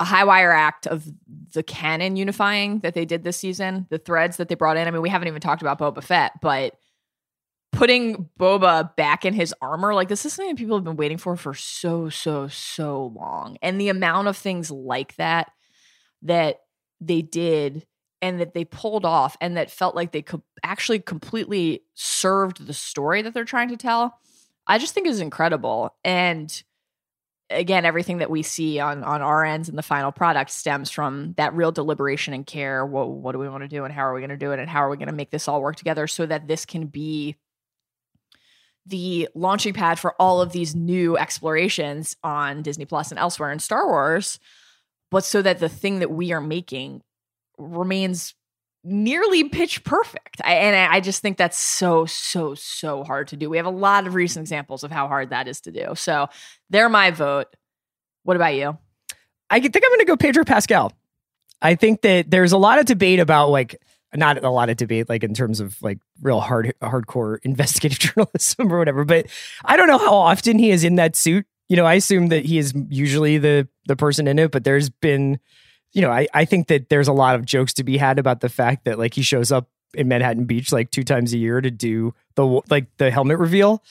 high 0.00 0.24
wire 0.24 0.52
act 0.52 0.86
of 0.86 1.08
the 1.54 1.62
canon 1.62 2.16
unifying 2.16 2.78
that 2.80 2.94
they 2.94 3.04
did 3.04 3.24
this 3.24 3.36
season, 3.36 3.86
the 3.90 3.98
threads 3.98 4.36
that 4.36 4.48
they 4.48 4.54
brought 4.54 4.76
in. 4.76 4.86
I 4.86 4.90
mean, 4.92 5.02
we 5.02 5.08
haven't 5.08 5.28
even 5.28 5.40
talked 5.40 5.60
about 5.60 5.80
Boba 5.80 6.02
Fett, 6.02 6.40
but 6.40 6.74
putting 7.72 8.28
Boba 8.38 8.94
back 8.94 9.24
in 9.24 9.34
his 9.34 9.52
armor, 9.60 9.94
like 9.94 10.08
this 10.08 10.24
is 10.24 10.32
something 10.32 10.54
people 10.54 10.76
have 10.76 10.84
been 10.84 10.96
waiting 10.96 11.18
for 11.18 11.36
for 11.36 11.52
so, 11.52 12.08
so, 12.08 12.46
so 12.46 13.12
long. 13.14 13.58
And 13.60 13.80
the 13.80 13.88
amount 13.88 14.28
of 14.28 14.36
things 14.36 14.70
like 14.70 15.16
that 15.16 15.50
that 16.22 16.60
they 17.00 17.22
did 17.22 17.86
and 18.20 18.40
that 18.40 18.54
they 18.54 18.64
pulled 18.64 19.04
off 19.04 19.36
and 19.40 19.56
that 19.56 19.70
felt 19.70 19.94
like 19.94 20.12
they 20.12 20.22
could 20.22 20.42
actually 20.62 20.98
completely 20.98 21.82
served 21.94 22.66
the 22.66 22.74
story 22.74 23.22
that 23.22 23.34
they're 23.34 23.44
trying 23.44 23.68
to 23.68 23.76
tell, 23.76 24.18
I 24.66 24.78
just 24.78 24.94
think 24.94 25.06
is 25.06 25.20
incredible. 25.20 25.94
And 26.04 26.62
again, 27.50 27.84
everything 27.84 28.18
that 28.18 28.30
we 28.30 28.42
see 28.42 28.78
on 28.80 29.04
on 29.04 29.22
our 29.22 29.44
ends 29.44 29.68
and 29.68 29.78
the 29.78 29.82
final 29.82 30.12
product 30.12 30.50
stems 30.50 30.90
from 30.90 31.34
that 31.36 31.54
real 31.54 31.72
deliberation 31.72 32.34
and 32.34 32.46
care. 32.46 32.84
What 32.84 33.08
what 33.08 33.32
do 33.32 33.38
we 33.38 33.48
want 33.48 33.62
to 33.62 33.68
do 33.68 33.84
and 33.84 33.92
how 33.92 34.02
are 34.02 34.14
we 34.14 34.20
going 34.20 34.30
to 34.30 34.36
do 34.36 34.52
it 34.52 34.58
and 34.58 34.68
how 34.68 34.84
are 34.84 34.90
we 34.90 34.96
going 34.96 35.08
to 35.08 35.14
make 35.14 35.30
this 35.30 35.48
all 35.48 35.62
work 35.62 35.76
together 35.76 36.06
so 36.06 36.26
that 36.26 36.46
this 36.46 36.66
can 36.66 36.86
be 36.86 37.36
the 38.86 39.28
launching 39.34 39.74
pad 39.74 39.98
for 39.98 40.14
all 40.20 40.40
of 40.40 40.52
these 40.52 40.74
new 40.74 41.16
explorations 41.16 42.16
on 42.24 42.62
Disney 42.62 42.86
Plus 42.86 43.10
and 43.10 43.18
elsewhere 43.18 43.52
in 43.52 43.58
Star 43.58 43.86
Wars, 43.86 44.38
but 45.10 45.24
so 45.24 45.42
that 45.42 45.58
the 45.58 45.68
thing 45.68 45.98
that 45.98 46.10
we 46.10 46.32
are 46.32 46.40
making 46.40 47.02
remains 47.58 48.34
nearly 48.84 49.44
pitch 49.44 49.84
perfect. 49.84 50.40
I, 50.44 50.54
and 50.54 50.92
I, 50.92 51.00
just 51.00 51.20
think 51.20 51.36
that's 51.36 51.58
so, 51.58 52.06
so, 52.06 52.54
so 52.54 53.04
hard 53.04 53.28
to 53.28 53.36
do. 53.36 53.50
We 53.50 53.56
have 53.56 53.66
a 53.66 53.70
lot 53.70 54.06
of 54.06 54.14
recent 54.14 54.42
examples 54.42 54.84
of 54.84 54.90
how 54.90 55.08
hard 55.08 55.30
that 55.30 55.48
is 55.48 55.60
to 55.62 55.72
do. 55.72 55.94
So 55.94 56.28
they're 56.70 56.88
my 56.88 57.10
vote. 57.10 57.48
What 58.22 58.36
about 58.36 58.54
you? 58.54 58.78
I 59.50 59.60
think 59.60 59.76
I'm 59.76 59.90
going 59.90 59.98
to 60.00 60.04
go 60.04 60.16
Pedro 60.16 60.44
Pascal. 60.44 60.92
I 61.60 61.74
think 61.74 62.02
that 62.02 62.30
there's 62.30 62.52
a 62.52 62.58
lot 62.58 62.78
of 62.78 62.86
debate 62.86 63.20
about 63.20 63.50
like 63.50 63.80
not 64.14 64.42
a 64.42 64.50
lot 64.50 64.70
of 64.70 64.76
debate 64.76 65.08
like 65.08 65.24
in 65.24 65.34
terms 65.34 65.60
of 65.60 65.80
like 65.82 65.98
real 66.22 66.40
hard 66.40 66.72
hardcore 66.80 67.38
investigative 67.42 67.98
journalism 67.98 68.72
or 68.72 68.78
whatever, 68.78 69.04
but 69.04 69.26
I 69.64 69.76
don't 69.76 69.88
know 69.88 69.98
how 69.98 70.14
often 70.14 70.58
he 70.58 70.70
is 70.70 70.84
in 70.84 70.96
that 70.96 71.16
suit. 71.16 71.46
You 71.68 71.76
know, 71.76 71.84
I 71.84 71.94
assume 71.94 72.28
that 72.28 72.44
he 72.44 72.58
is 72.58 72.72
usually 72.88 73.38
the 73.38 73.68
the 73.86 73.96
person 73.96 74.26
in 74.26 74.38
it, 74.38 74.50
but 74.50 74.64
there's 74.64 74.88
been 74.88 75.38
you 75.92 76.02
know, 76.02 76.10
I, 76.10 76.28
I 76.34 76.44
think 76.44 76.68
that 76.68 76.88
there's 76.88 77.08
a 77.08 77.12
lot 77.12 77.34
of 77.34 77.44
jokes 77.44 77.72
to 77.74 77.84
be 77.84 77.96
had 77.96 78.18
about 78.18 78.40
the 78.40 78.48
fact 78.48 78.84
that 78.84 78.98
like 78.98 79.14
he 79.14 79.22
shows 79.22 79.50
up 79.50 79.68
in 79.94 80.08
Manhattan 80.08 80.44
Beach 80.44 80.72
like 80.72 80.90
two 80.90 81.04
times 81.04 81.32
a 81.32 81.38
year 81.38 81.60
to 81.60 81.70
do 81.70 82.14
the 82.34 82.60
like 82.68 82.86
the 82.98 83.10
helmet 83.10 83.38
reveal. 83.38 83.82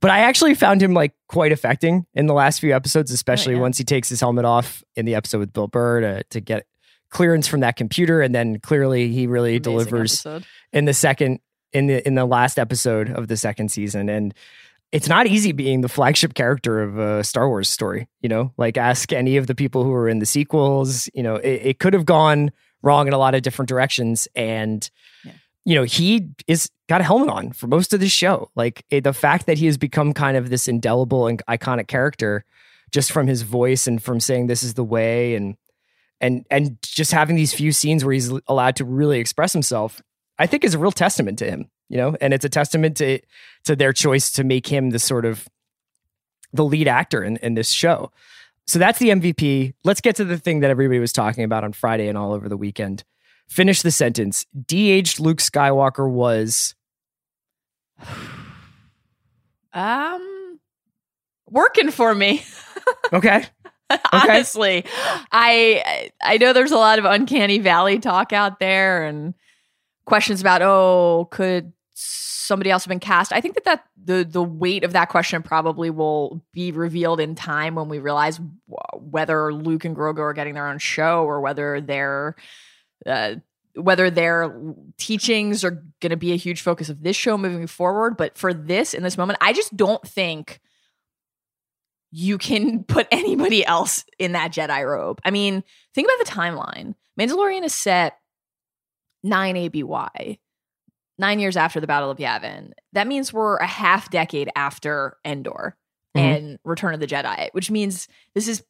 But 0.00 0.10
I 0.10 0.20
actually 0.20 0.54
found 0.54 0.82
him 0.82 0.94
like 0.94 1.12
quite 1.28 1.52
affecting 1.52 2.06
in 2.14 2.26
the 2.26 2.34
last 2.34 2.60
few 2.60 2.74
episodes, 2.74 3.10
especially 3.10 3.54
oh, 3.54 3.56
yeah. 3.56 3.62
once 3.62 3.78
he 3.78 3.84
takes 3.84 4.08
his 4.08 4.20
helmet 4.20 4.46
off 4.46 4.82
in 4.96 5.04
the 5.04 5.14
episode 5.14 5.38
with 5.38 5.52
Bill 5.52 5.68
Burr 5.68 6.00
to, 6.00 6.24
to 6.24 6.40
get 6.40 6.66
clearance 7.10 7.46
from 7.46 7.60
that 7.60 7.76
computer, 7.76 8.22
and 8.22 8.34
then 8.34 8.60
clearly 8.60 9.08
he 9.08 9.26
really 9.26 9.56
Amazing 9.56 9.62
delivers 9.62 10.12
episode. 10.26 10.46
in 10.72 10.84
the 10.86 10.94
second 10.94 11.40
in 11.72 11.86
the 11.86 12.06
in 12.06 12.14
the 12.14 12.24
last 12.24 12.58
episode 12.58 13.10
of 13.10 13.28
the 13.28 13.36
second 13.36 13.70
season 13.70 14.08
and 14.08 14.34
it's 14.92 15.08
not 15.08 15.26
easy 15.26 15.52
being 15.52 15.82
the 15.82 15.88
flagship 15.88 16.34
character 16.34 16.82
of 16.82 16.98
a 16.98 17.22
Star 17.24 17.48
Wars 17.48 17.68
story, 17.68 18.08
you 18.20 18.28
know? 18.28 18.52
Like 18.56 18.76
ask 18.76 19.12
any 19.12 19.36
of 19.36 19.46
the 19.46 19.54
people 19.54 19.84
who 19.84 19.90
were 19.90 20.08
in 20.08 20.18
the 20.18 20.26
sequels, 20.26 21.08
you 21.14 21.22
know, 21.22 21.36
it, 21.36 21.60
it 21.64 21.78
could 21.78 21.94
have 21.94 22.04
gone 22.06 22.50
wrong 22.82 23.06
in 23.06 23.12
a 23.12 23.18
lot 23.18 23.34
of 23.34 23.42
different 23.42 23.68
directions 23.68 24.26
and 24.34 24.90
Yeah. 25.24 25.32
you 25.64 25.74
know, 25.74 25.84
he 25.84 26.30
is 26.48 26.70
got 26.88 27.00
a 27.00 27.04
helmet 27.04 27.28
on 27.28 27.52
for 27.52 27.66
most 27.68 27.92
of 27.92 28.00
the 28.00 28.08
show. 28.08 28.50
Like 28.56 28.84
it, 28.90 29.04
the 29.04 29.12
fact 29.12 29.46
that 29.46 29.58
he 29.58 29.66
has 29.66 29.78
become 29.78 30.12
kind 30.12 30.36
of 30.36 30.50
this 30.50 30.66
indelible 30.66 31.26
and 31.28 31.40
iconic 31.48 31.86
character 31.86 32.44
just 32.90 33.12
from 33.12 33.28
his 33.28 33.42
voice 33.42 33.86
and 33.86 34.02
from 34.02 34.18
saying 34.18 34.46
this 34.48 34.62
is 34.64 34.74
the 34.74 34.82
way 34.84 35.34
and 35.36 35.56
and 36.20 36.44
and 36.50 36.76
just 36.82 37.12
having 37.12 37.36
these 37.36 37.54
few 37.54 37.70
scenes 37.70 38.04
where 38.04 38.12
he's 38.12 38.32
allowed 38.48 38.74
to 38.76 38.84
really 38.84 39.20
express 39.20 39.52
himself, 39.52 40.02
I 40.38 40.46
think 40.46 40.64
is 40.64 40.74
a 40.74 40.78
real 40.78 40.90
testament 40.90 41.38
to 41.38 41.44
him, 41.48 41.70
you 41.90 41.98
know, 41.98 42.16
and 42.20 42.32
it's 42.32 42.44
a 42.44 42.48
testament 42.48 42.96
to 42.98 43.20
to 43.64 43.76
their 43.76 43.92
choice 43.92 44.30
to 44.32 44.44
make 44.44 44.66
him 44.66 44.90
the 44.90 44.98
sort 44.98 45.26
of 45.26 45.46
the 46.52 46.64
lead 46.64 46.88
actor 46.88 47.22
in, 47.22 47.36
in 47.38 47.54
this 47.54 47.70
show. 47.70 48.10
So 48.66 48.78
that's 48.78 48.98
the 48.98 49.08
MVP. 49.10 49.74
Let's 49.84 50.00
get 50.00 50.16
to 50.16 50.24
the 50.24 50.38
thing 50.38 50.60
that 50.60 50.70
everybody 50.70 51.00
was 51.00 51.12
talking 51.12 51.44
about 51.44 51.64
on 51.64 51.72
Friday 51.72 52.08
and 52.08 52.16
all 52.16 52.32
over 52.32 52.48
the 52.48 52.56
weekend. 52.56 53.04
Finish 53.48 53.82
the 53.82 53.90
sentence. 53.90 54.46
De-aged 54.66 55.20
Luke 55.20 55.38
Skywalker 55.38 56.08
was 56.08 56.74
Um, 59.72 60.58
working 61.48 61.92
for 61.92 62.12
me. 62.12 62.42
okay. 63.12 63.44
Honestly, 64.12 64.84
I 65.32 66.10
I 66.22 66.38
know 66.38 66.52
there's 66.52 66.70
a 66.70 66.76
lot 66.76 66.98
of 66.98 67.04
uncanny 67.04 67.58
valley 67.58 67.98
talk 67.98 68.32
out 68.32 68.60
there 68.60 69.04
and 69.04 69.34
questions 70.06 70.40
about 70.40 70.62
oh 70.62 71.28
could 71.30 71.72
somebody 71.94 72.70
else 72.70 72.84
have 72.84 72.88
been 72.88 73.00
cast. 73.00 73.32
I 73.32 73.40
think 73.40 73.54
that 73.54 73.64
that 73.64 73.84
the 74.02 74.24
the 74.24 74.42
weight 74.42 74.84
of 74.84 74.92
that 74.92 75.08
question 75.08 75.42
probably 75.42 75.90
will 75.90 76.42
be 76.52 76.72
revealed 76.72 77.20
in 77.20 77.34
time 77.34 77.74
when 77.74 77.88
we 77.88 77.98
realize 77.98 78.38
w- 78.38 79.10
whether 79.10 79.52
Luke 79.52 79.84
and 79.84 79.96
Grogu 79.96 80.18
are 80.18 80.32
getting 80.32 80.54
their 80.54 80.68
own 80.68 80.78
show 80.78 81.24
or 81.24 81.40
whether 81.40 81.80
they're 81.80 82.36
uh, 83.06 83.36
whether 83.74 84.10
their 84.10 84.52
teachings 84.98 85.64
are 85.64 85.82
going 86.00 86.10
to 86.10 86.16
be 86.16 86.32
a 86.32 86.36
huge 86.36 86.60
focus 86.60 86.88
of 86.88 87.02
this 87.02 87.16
show 87.16 87.38
moving 87.38 87.66
forward. 87.66 88.16
But 88.16 88.36
for 88.36 88.52
this 88.52 88.94
in 88.94 89.02
this 89.02 89.16
moment, 89.16 89.38
I 89.40 89.52
just 89.52 89.76
don't 89.76 90.02
think 90.06 90.60
you 92.10 92.38
can 92.38 92.84
put 92.88 93.06
anybody 93.10 93.64
else 93.64 94.04
in 94.18 94.32
that 94.32 94.52
Jedi 94.52 94.84
robe. 94.84 95.20
I 95.24 95.30
mean, 95.30 95.62
think 95.94 96.08
about 96.08 96.26
the 96.26 96.32
timeline. 96.32 96.94
Mandalorian 97.18 97.64
is 97.64 97.74
set 97.74 98.18
9 99.22 99.56
ABY, 99.56 100.40
nine 101.20 101.38
years 101.38 101.56
after 101.56 101.78
the 101.80 101.86
Battle 101.86 102.10
of 102.10 102.18
Yavin. 102.18 102.72
That 102.92 103.06
means 103.06 103.32
we're 103.32 103.56
a 103.58 103.66
half 103.66 104.10
decade 104.10 104.50
after 104.56 105.16
Endor 105.24 105.76
Mhm. 106.16 106.20
and 106.20 106.58
Return 106.64 106.94
of 106.94 107.00
the 107.00 107.06
Jedi, 107.06 107.50
which 107.52 107.70
means 107.70 108.08
this 108.34 108.48
is 108.48 108.64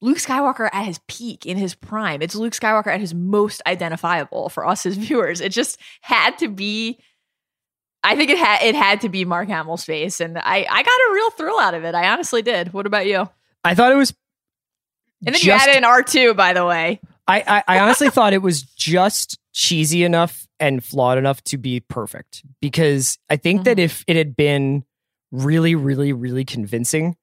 Luke 0.00 0.16
Skywalker 0.18 0.68
at 0.72 0.86
his 0.86 0.98
peak 1.06 1.44
in 1.46 1.56
his 1.58 1.74
prime. 1.74 2.22
It's 2.22 2.34
Luke 2.34 2.54
Skywalker 2.54 2.88
at 2.88 3.00
his 3.00 3.12
most 3.14 3.60
identifiable 3.66 4.48
for 4.48 4.66
us 4.66 4.86
as 4.86 4.96
viewers. 5.06 5.40
It 5.40 5.52
just 5.52 5.78
had 6.00 6.38
to 6.38 6.48
be. 6.48 6.98
I 8.02 8.16
think 8.16 8.30
it 8.30 8.38
had 8.38 8.62
it 8.62 8.74
had 8.74 9.02
to 9.02 9.10
be 9.10 9.26
Mark 9.26 9.48
Hamill's 9.48 9.84
face, 9.84 10.20
and 10.20 10.38
I 10.38 10.66
I 10.70 10.82
got 10.82 10.86
a 11.10 11.12
real 11.14 11.30
thrill 11.32 11.58
out 11.60 11.74
of 11.74 11.84
it. 11.84 11.94
I 11.94 12.08
honestly 12.10 12.40
did. 12.40 12.72
What 12.72 12.86
about 12.86 13.06
you? 13.06 13.28
I 13.62 13.74
thought 13.74 13.92
it 13.92 13.96
was 13.96 14.14
And 15.26 15.34
then 15.34 15.40
you 15.42 15.46
just- 15.48 15.62
added 15.68 15.76
in 15.76 15.84
R 15.84 16.02
two, 16.02 16.32
by 16.32 16.54
the 16.54 16.64
way. 16.64 16.98
I, 17.28 17.44
I, 17.68 17.76
I 17.76 17.78
honestly 17.80 18.08
thought 18.16 18.32
it 18.32 18.40
was 18.42 18.62
just 18.62 19.38
cheesy 19.52 20.02
enough 20.02 20.48
and 20.60 20.84
flawed 20.84 21.18
enough 21.18 21.42
to 21.44 21.58
be 21.58 21.80
perfect 21.80 22.44
because 22.60 23.18
I 23.28 23.36
think 23.36 23.64
that 23.64 23.78
mm-hmm. 23.78 23.84
if 23.84 24.04
it 24.06 24.16
had 24.16 24.36
been 24.36 24.84
really, 25.32 25.74
really, 25.74 26.12
really 26.12 26.44
convincing, 26.44 27.16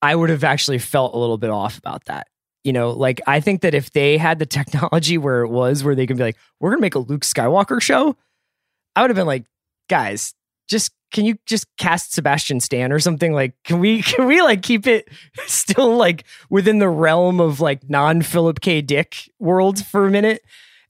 I 0.00 0.16
would 0.16 0.30
have 0.30 0.42
actually 0.42 0.78
felt 0.78 1.14
a 1.14 1.18
little 1.18 1.38
bit 1.38 1.50
off 1.50 1.78
about 1.78 2.06
that. 2.06 2.26
You 2.64 2.72
know, 2.72 2.90
like 2.90 3.20
I 3.26 3.40
think 3.40 3.60
that 3.62 3.74
if 3.74 3.92
they 3.92 4.16
had 4.16 4.38
the 4.38 4.46
technology 4.58 5.18
where 5.18 5.42
it 5.42 5.48
was, 5.48 5.84
where 5.84 5.94
they 5.94 6.06
can 6.06 6.16
be 6.16 6.22
like, 6.24 6.36
we're 6.58 6.70
going 6.70 6.78
to 6.78 6.82
make 6.82 6.94
a 6.94 7.00
Luke 7.00 7.22
Skywalker 7.22 7.80
show, 7.80 8.16
I 8.96 9.02
would 9.02 9.10
have 9.10 9.16
been 9.16 9.26
like, 9.26 9.44
guys, 9.88 10.34
just 10.68 10.92
can 11.12 11.26
you 11.26 11.36
just 11.44 11.66
cast 11.76 12.14
Sebastian 12.14 12.60
Stan 12.60 12.92
or 12.92 12.98
something? 12.98 13.32
Like, 13.34 13.54
can 13.64 13.78
we, 13.78 14.02
can 14.02 14.26
we 14.26 14.40
like 14.40 14.62
keep 14.62 14.86
it 14.86 15.08
still 15.46 15.96
like 15.96 16.24
within 16.48 16.78
the 16.78 16.88
realm 16.88 17.40
of 17.40 17.60
like 17.60 17.88
non 17.88 18.22
Philip 18.22 18.60
K. 18.60 18.80
Dick 18.80 19.30
world 19.38 19.84
for 19.84 20.06
a 20.06 20.10
minute? 20.10 20.42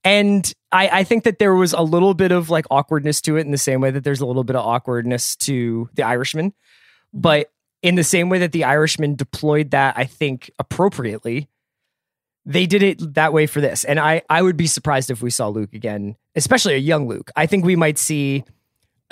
And 0.05 0.53
I, 0.73 0.89
I 0.89 1.05
think 1.05 1.25
that 1.25 1.39
there 1.39 1.55
was 1.55 1.73
a 1.73 1.83
little 1.83 2.15
bit 2.15 2.33
of 2.33 2.51
like 2.51 2.67
awkwardness 2.71 3.21
to 3.23 3.37
it 3.37 3.43
in 3.43 3.53
the 3.53 3.59
same 3.59 3.81
way 3.81 3.91
that 3.91 4.05
there's 4.05 4.21
a 4.21 4.27
little 4.27 4.45
bit 4.45 4.57
of 4.57 4.67
awkwardness 4.67 5.37
to 5.37 5.89
the 5.95 6.03
Irishman. 6.03 6.51
Mm-hmm. 6.51 7.21
But 7.21 7.53
in 7.83 7.95
the 7.95 8.05
same 8.05 8.29
way 8.29 8.39
that 8.39 8.53
the 8.53 8.65
Irishman 8.65 9.15
deployed 9.15 9.71
that, 9.73 9.97
I 9.97 10.05
think 10.05 10.51
appropriately, 10.59 11.49
they 12.45 12.67
did 12.67 12.83
it 12.83 13.15
that 13.15 13.33
way 13.33 13.47
for 13.47 13.61
this. 13.61 13.85
And 13.85 14.01
I, 14.01 14.23
I 14.29 14.43
would 14.43 14.57
be 14.57 14.67
surprised 14.67 15.11
if 15.11 15.23
we 15.23 15.31
saw 15.31 15.49
Luke 15.49 15.75
again, 15.75 16.17
especially 16.35 16.75
a 16.75 16.79
young 16.79 17.07
Luke. 17.07 17.31
I 17.37 17.47
think 17.47 17.65
we 17.65 17.77
might 17.77 17.99
see 17.99 18.45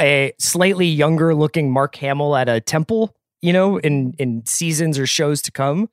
a 0.00 0.32
slightly 0.38 0.86
younger 0.86 1.34
looking 1.34 1.70
Mark 1.70 1.94
Hamill 1.96 2.34
at 2.34 2.48
a 2.48 2.60
temple, 2.60 3.14
you 3.42 3.52
know, 3.52 3.78
in 3.78 4.14
in 4.18 4.44
seasons 4.46 4.98
or 4.98 5.06
shows 5.06 5.42
to 5.42 5.52
come. 5.52 5.88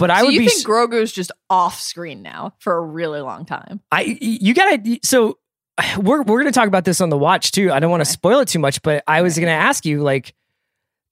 But 0.00 0.10
I 0.10 0.18
so 0.20 0.24
would 0.26 0.34
you 0.34 0.40
be 0.40 0.48
think 0.48 0.66
Grogu's 0.66 1.12
just 1.12 1.30
off 1.48 1.80
screen 1.80 2.22
now 2.22 2.54
for 2.58 2.76
a 2.76 2.80
really 2.80 3.20
long 3.20 3.44
time? 3.44 3.80
I 3.92 4.18
you 4.20 4.52
gotta 4.54 4.98
so 5.04 5.38
we're 5.98 6.22
we're 6.22 6.38
gonna 6.40 6.50
talk 6.52 6.66
about 6.66 6.84
this 6.84 7.00
on 7.00 7.10
the 7.10 7.18
watch 7.18 7.52
too. 7.52 7.70
I 7.70 7.78
don't 7.78 7.90
want 7.90 8.02
to 8.02 8.08
Okay. 8.08 8.14
spoil 8.14 8.40
it 8.40 8.48
too 8.48 8.58
much, 8.58 8.82
but 8.82 9.04
I 9.06 9.22
was 9.22 9.38
gonna 9.38 9.52
ask 9.52 9.84
you 9.86 10.02
like 10.02 10.34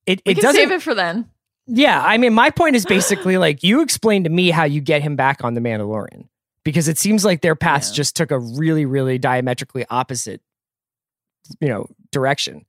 it 0.07 0.23
We 0.27 0.33
it 0.33 0.35
can 0.37 0.43
doesn't 0.43 0.61
save 0.61 0.71
it 0.73 0.83
for 0.83 0.95
then. 0.95 1.31
yeah, 1.67 2.03
I 2.05 2.17
mean 2.19 2.33
my 2.35 2.51
point 2.51 2.75
is 2.77 2.85
basically 2.87 3.37
like 3.47 3.63
you 3.63 3.83
explain 3.83 4.25
to 4.25 4.31
me 4.31 4.51
how 4.51 4.65
you 4.65 4.81
get 4.81 5.03
him 5.03 5.15
back 5.17 5.45
on 5.45 5.55
the 5.55 5.61
Mandalorian 5.61 6.27
because 6.65 6.89
it 6.89 6.99
seems 6.99 7.25
like 7.25 7.43
their 7.43 7.55
paths 7.55 7.91
Yeah. 7.91 7.97
just 7.97 8.17
took 8.17 8.31
a 8.31 8.39
really 8.39 8.87
really 8.87 9.19
diametrically 9.19 9.85
opposite 9.91 10.41
you 11.61 11.69
know 11.69 11.87
direction. 12.11 12.65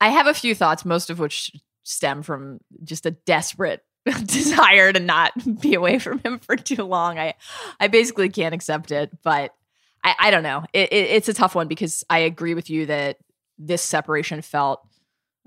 I 0.00 0.08
have 0.10 0.26
a 0.26 0.34
few 0.34 0.54
thoughts, 0.54 0.84
most 0.84 1.10
of 1.10 1.18
which 1.18 1.50
stem 1.84 2.22
from 2.22 2.60
just 2.84 3.06
a 3.06 3.10
desperate 3.12 3.84
desire 4.24 4.92
to 4.92 5.00
not 5.00 5.32
be 5.60 5.74
away 5.74 5.98
from 5.98 6.18
him 6.20 6.38
for 6.38 6.56
too 6.56 6.82
long. 6.82 7.18
I, 7.18 7.34
I 7.78 7.88
basically 7.88 8.28
can't 8.28 8.54
accept 8.54 8.90
it, 8.90 9.10
but 9.22 9.54
I, 10.02 10.14
I 10.18 10.30
don't 10.30 10.42
know. 10.42 10.64
It, 10.72 10.92
it, 10.92 11.10
it's 11.10 11.28
a 11.28 11.34
tough 11.34 11.54
one 11.54 11.68
because 11.68 12.04
I 12.10 12.20
agree 12.20 12.54
with 12.54 12.70
you 12.70 12.86
that 12.86 13.18
this 13.58 13.82
separation 13.82 14.42
felt 14.42 14.86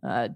uh, 0.06 0.30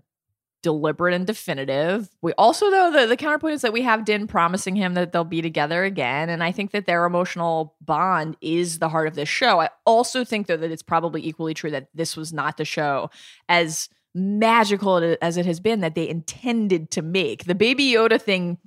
deliberate 0.62 1.14
and 1.14 1.26
definitive. 1.26 2.10
We 2.22 2.34
also, 2.34 2.70
though, 2.70 2.92
the, 2.92 3.08
the 3.08 3.16
counterpoint 3.16 3.54
is 3.54 3.62
that 3.62 3.72
we 3.72 3.84
have 3.84 4.04
Din 4.04 4.28
promising 4.28 4.76
him 4.76 4.96
that 4.96 5.14
they'll 5.14 5.24
be 5.24 5.42
together 5.42 5.84
again. 5.86 6.30
And 6.30 6.44
I 6.44 6.52
think 6.52 6.72
that 6.72 6.86
their 6.86 7.06
emotional 7.06 7.76
bond 7.82 8.36
is 8.42 8.80
the 8.80 8.90
heart 8.90 9.08
of 9.08 9.16
this 9.16 9.30
show. 9.30 9.62
I 9.62 9.70
also 9.86 10.26
think, 10.26 10.48
though, 10.48 10.58
that 10.58 10.72
it's 10.72 10.84
probably 10.84 11.26
equally 11.26 11.54
true 11.54 11.72
that 11.72 11.88
this 11.94 12.18
was 12.18 12.34
not 12.34 12.58
the 12.58 12.66
show 12.66 13.10
as 13.48 13.88
magical 14.16 14.98
as 15.22 15.38
it 15.38 15.46
has 15.46 15.60
been 15.60 15.82
that 15.82 15.96
they 15.96 16.08
intended 16.08 16.92
to 16.92 17.02
make. 17.02 17.46
The 17.46 17.56
Baby 17.56 17.92
Yoda 17.92 18.22
thing 18.22 18.58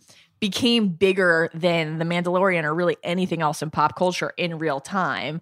became 0.41 0.89
bigger 0.89 1.51
than 1.55 1.99
The 1.99 2.05
Mandalorian 2.05 2.65
or 2.65 2.75
really 2.75 2.97
anything 3.05 3.43
else 3.43 3.63
in 3.63 3.71
pop 3.71 3.97
culture 3.97 4.33
in 4.37 4.59
real 4.59 4.81
time. 4.81 5.41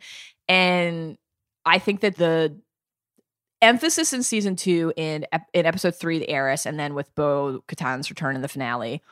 And 0.49 1.17
I 1.65 1.79
think 1.79 2.01
that 2.01 2.17
the 2.17 2.59
emphasis 3.63 4.13
in 4.13 4.23
season 4.23 4.57
two 4.57 4.93
in 4.97 5.27
in 5.53 5.67
episode 5.67 5.95
three, 5.95 6.19
the 6.19 6.29
heiress, 6.29 6.67
and 6.67 6.79
then 6.79 6.95
with 6.95 7.15
Bo 7.15 7.63
Katan's 7.69 8.11
return 8.11 8.37
in 8.37 8.43
the 8.43 8.49
finale, 8.49 9.03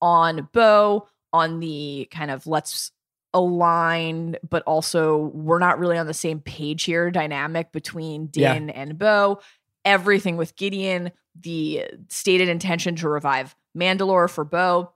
on 0.00 0.48
Bo, 0.52 1.08
on 1.32 1.60
the 1.60 2.08
kind 2.10 2.30
of 2.30 2.46
let's 2.46 2.92
align, 3.32 4.36
but 4.48 4.62
also 4.64 5.30
we're 5.34 5.60
not 5.60 5.78
really 5.78 5.96
on 5.96 6.06
the 6.06 6.14
same 6.14 6.40
page 6.40 6.84
here 6.84 7.10
dynamic 7.10 7.72
between 7.72 8.28
Yeah. 8.34 8.54
Din 8.54 8.70
and 8.70 8.98
Bo. 8.98 9.40
Everything 9.84 10.36
with 10.36 10.56
Gideon, 10.56 11.10
the 11.40 11.84
stated 12.08 12.48
intention 12.48 12.96
to 12.96 13.08
revive 13.08 13.54
Mandalore 13.76 14.28
for 14.28 14.44
Bo. 14.44 14.92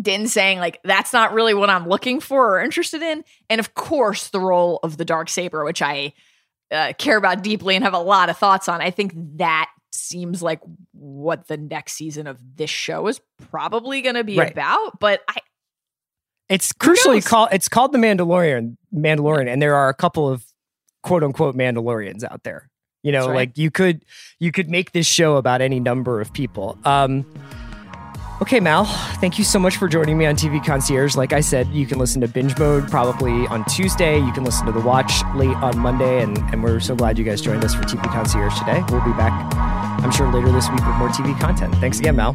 Din 0.00 0.26
saying 0.26 0.58
like 0.58 0.80
that's 0.82 1.12
not 1.12 1.32
really 1.32 1.54
what 1.54 1.70
I'm 1.70 1.88
looking 1.88 2.18
for 2.18 2.56
or 2.56 2.60
interested 2.60 3.00
in, 3.00 3.24
and 3.48 3.60
of 3.60 3.74
course 3.74 4.28
the 4.28 4.40
role 4.40 4.80
of 4.82 4.96
the 4.96 5.04
dark 5.04 5.28
saber, 5.28 5.64
which 5.64 5.80
I 5.82 6.14
uh, 6.72 6.94
care 6.98 7.16
about 7.16 7.44
deeply 7.44 7.76
and 7.76 7.84
have 7.84 7.94
a 7.94 8.00
lot 8.00 8.28
of 8.28 8.36
thoughts 8.36 8.68
on. 8.68 8.80
I 8.80 8.90
think 8.90 9.12
that 9.36 9.70
seems 9.92 10.42
like 10.42 10.60
what 10.92 11.46
the 11.46 11.56
next 11.56 11.92
season 11.92 12.26
of 12.26 12.40
this 12.56 12.70
show 12.70 13.06
is 13.06 13.20
probably 13.50 14.02
going 14.02 14.16
to 14.16 14.24
be 14.24 14.36
Right. 14.36 14.50
about. 14.50 14.98
But 14.98 15.20
I, 15.28 15.36
It's 16.48 16.72
crucially 16.72 17.24
called 17.24 17.50
it's 17.52 17.68
called 17.68 17.92
the 17.92 17.98
Mandalorian 17.98 18.76
Mandalorian, 18.92 19.48
and 19.48 19.62
there 19.62 19.76
are 19.76 19.88
a 19.88 19.94
couple 19.94 20.28
of 20.28 20.44
quote 21.04 21.22
unquote 21.22 21.54
Mandalorians 21.56 22.24
out 22.24 22.42
there. 22.42 22.68
You 23.04 23.12
know, 23.12 23.28
right. 23.28 23.34
like 23.36 23.58
you 23.58 23.70
could 23.70 24.04
you 24.40 24.50
could 24.50 24.68
make 24.68 24.90
this 24.90 25.06
show 25.06 25.36
about 25.36 25.60
any 25.60 25.78
number 25.78 26.20
of 26.20 26.32
people. 26.32 26.76
Um 26.84 27.24
Okay, 28.42 28.58
Mal, 28.58 28.84
thank 29.20 29.38
you 29.38 29.44
so 29.44 29.60
much 29.60 29.76
for 29.76 29.86
joining 29.86 30.18
me 30.18 30.26
on 30.26 30.34
TV 30.34 30.62
Concierge. 30.62 31.14
Like 31.14 31.32
I 31.32 31.40
said, 31.40 31.68
you 31.68 31.86
can 31.86 31.98
listen 31.98 32.20
to 32.20 32.26
Binge 32.26 32.58
Mode 32.58 32.90
probably 32.90 33.46
on 33.46 33.64
Tuesday. 33.66 34.18
You 34.18 34.32
can 34.32 34.42
listen 34.42 34.66
to 34.66 34.72
The 34.72 34.80
Watch 34.80 35.22
late 35.36 35.56
on 35.58 35.78
Monday. 35.78 36.20
And, 36.20 36.36
and 36.52 36.62
we're 36.62 36.80
so 36.80 36.96
glad 36.96 37.16
you 37.16 37.24
guys 37.24 37.40
joined 37.40 37.64
us 37.64 37.74
for 37.74 37.84
TV 37.84 38.02
Concierge 38.12 38.58
today. 38.58 38.82
We'll 38.90 39.04
be 39.04 39.12
back, 39.12 39.32
I'm 40.02 40.10
sure, 40.10 40.30
later 40.32 40.50
this 40.50 40.68
week 40.68 40.84
with 40.84 40.96
more 40.96 41.10
TV 41.10 41.38
content. 41.38 41.76
Thanks 41.76 42.00
again, 42.00 42.16
Mal. 42.16 42.34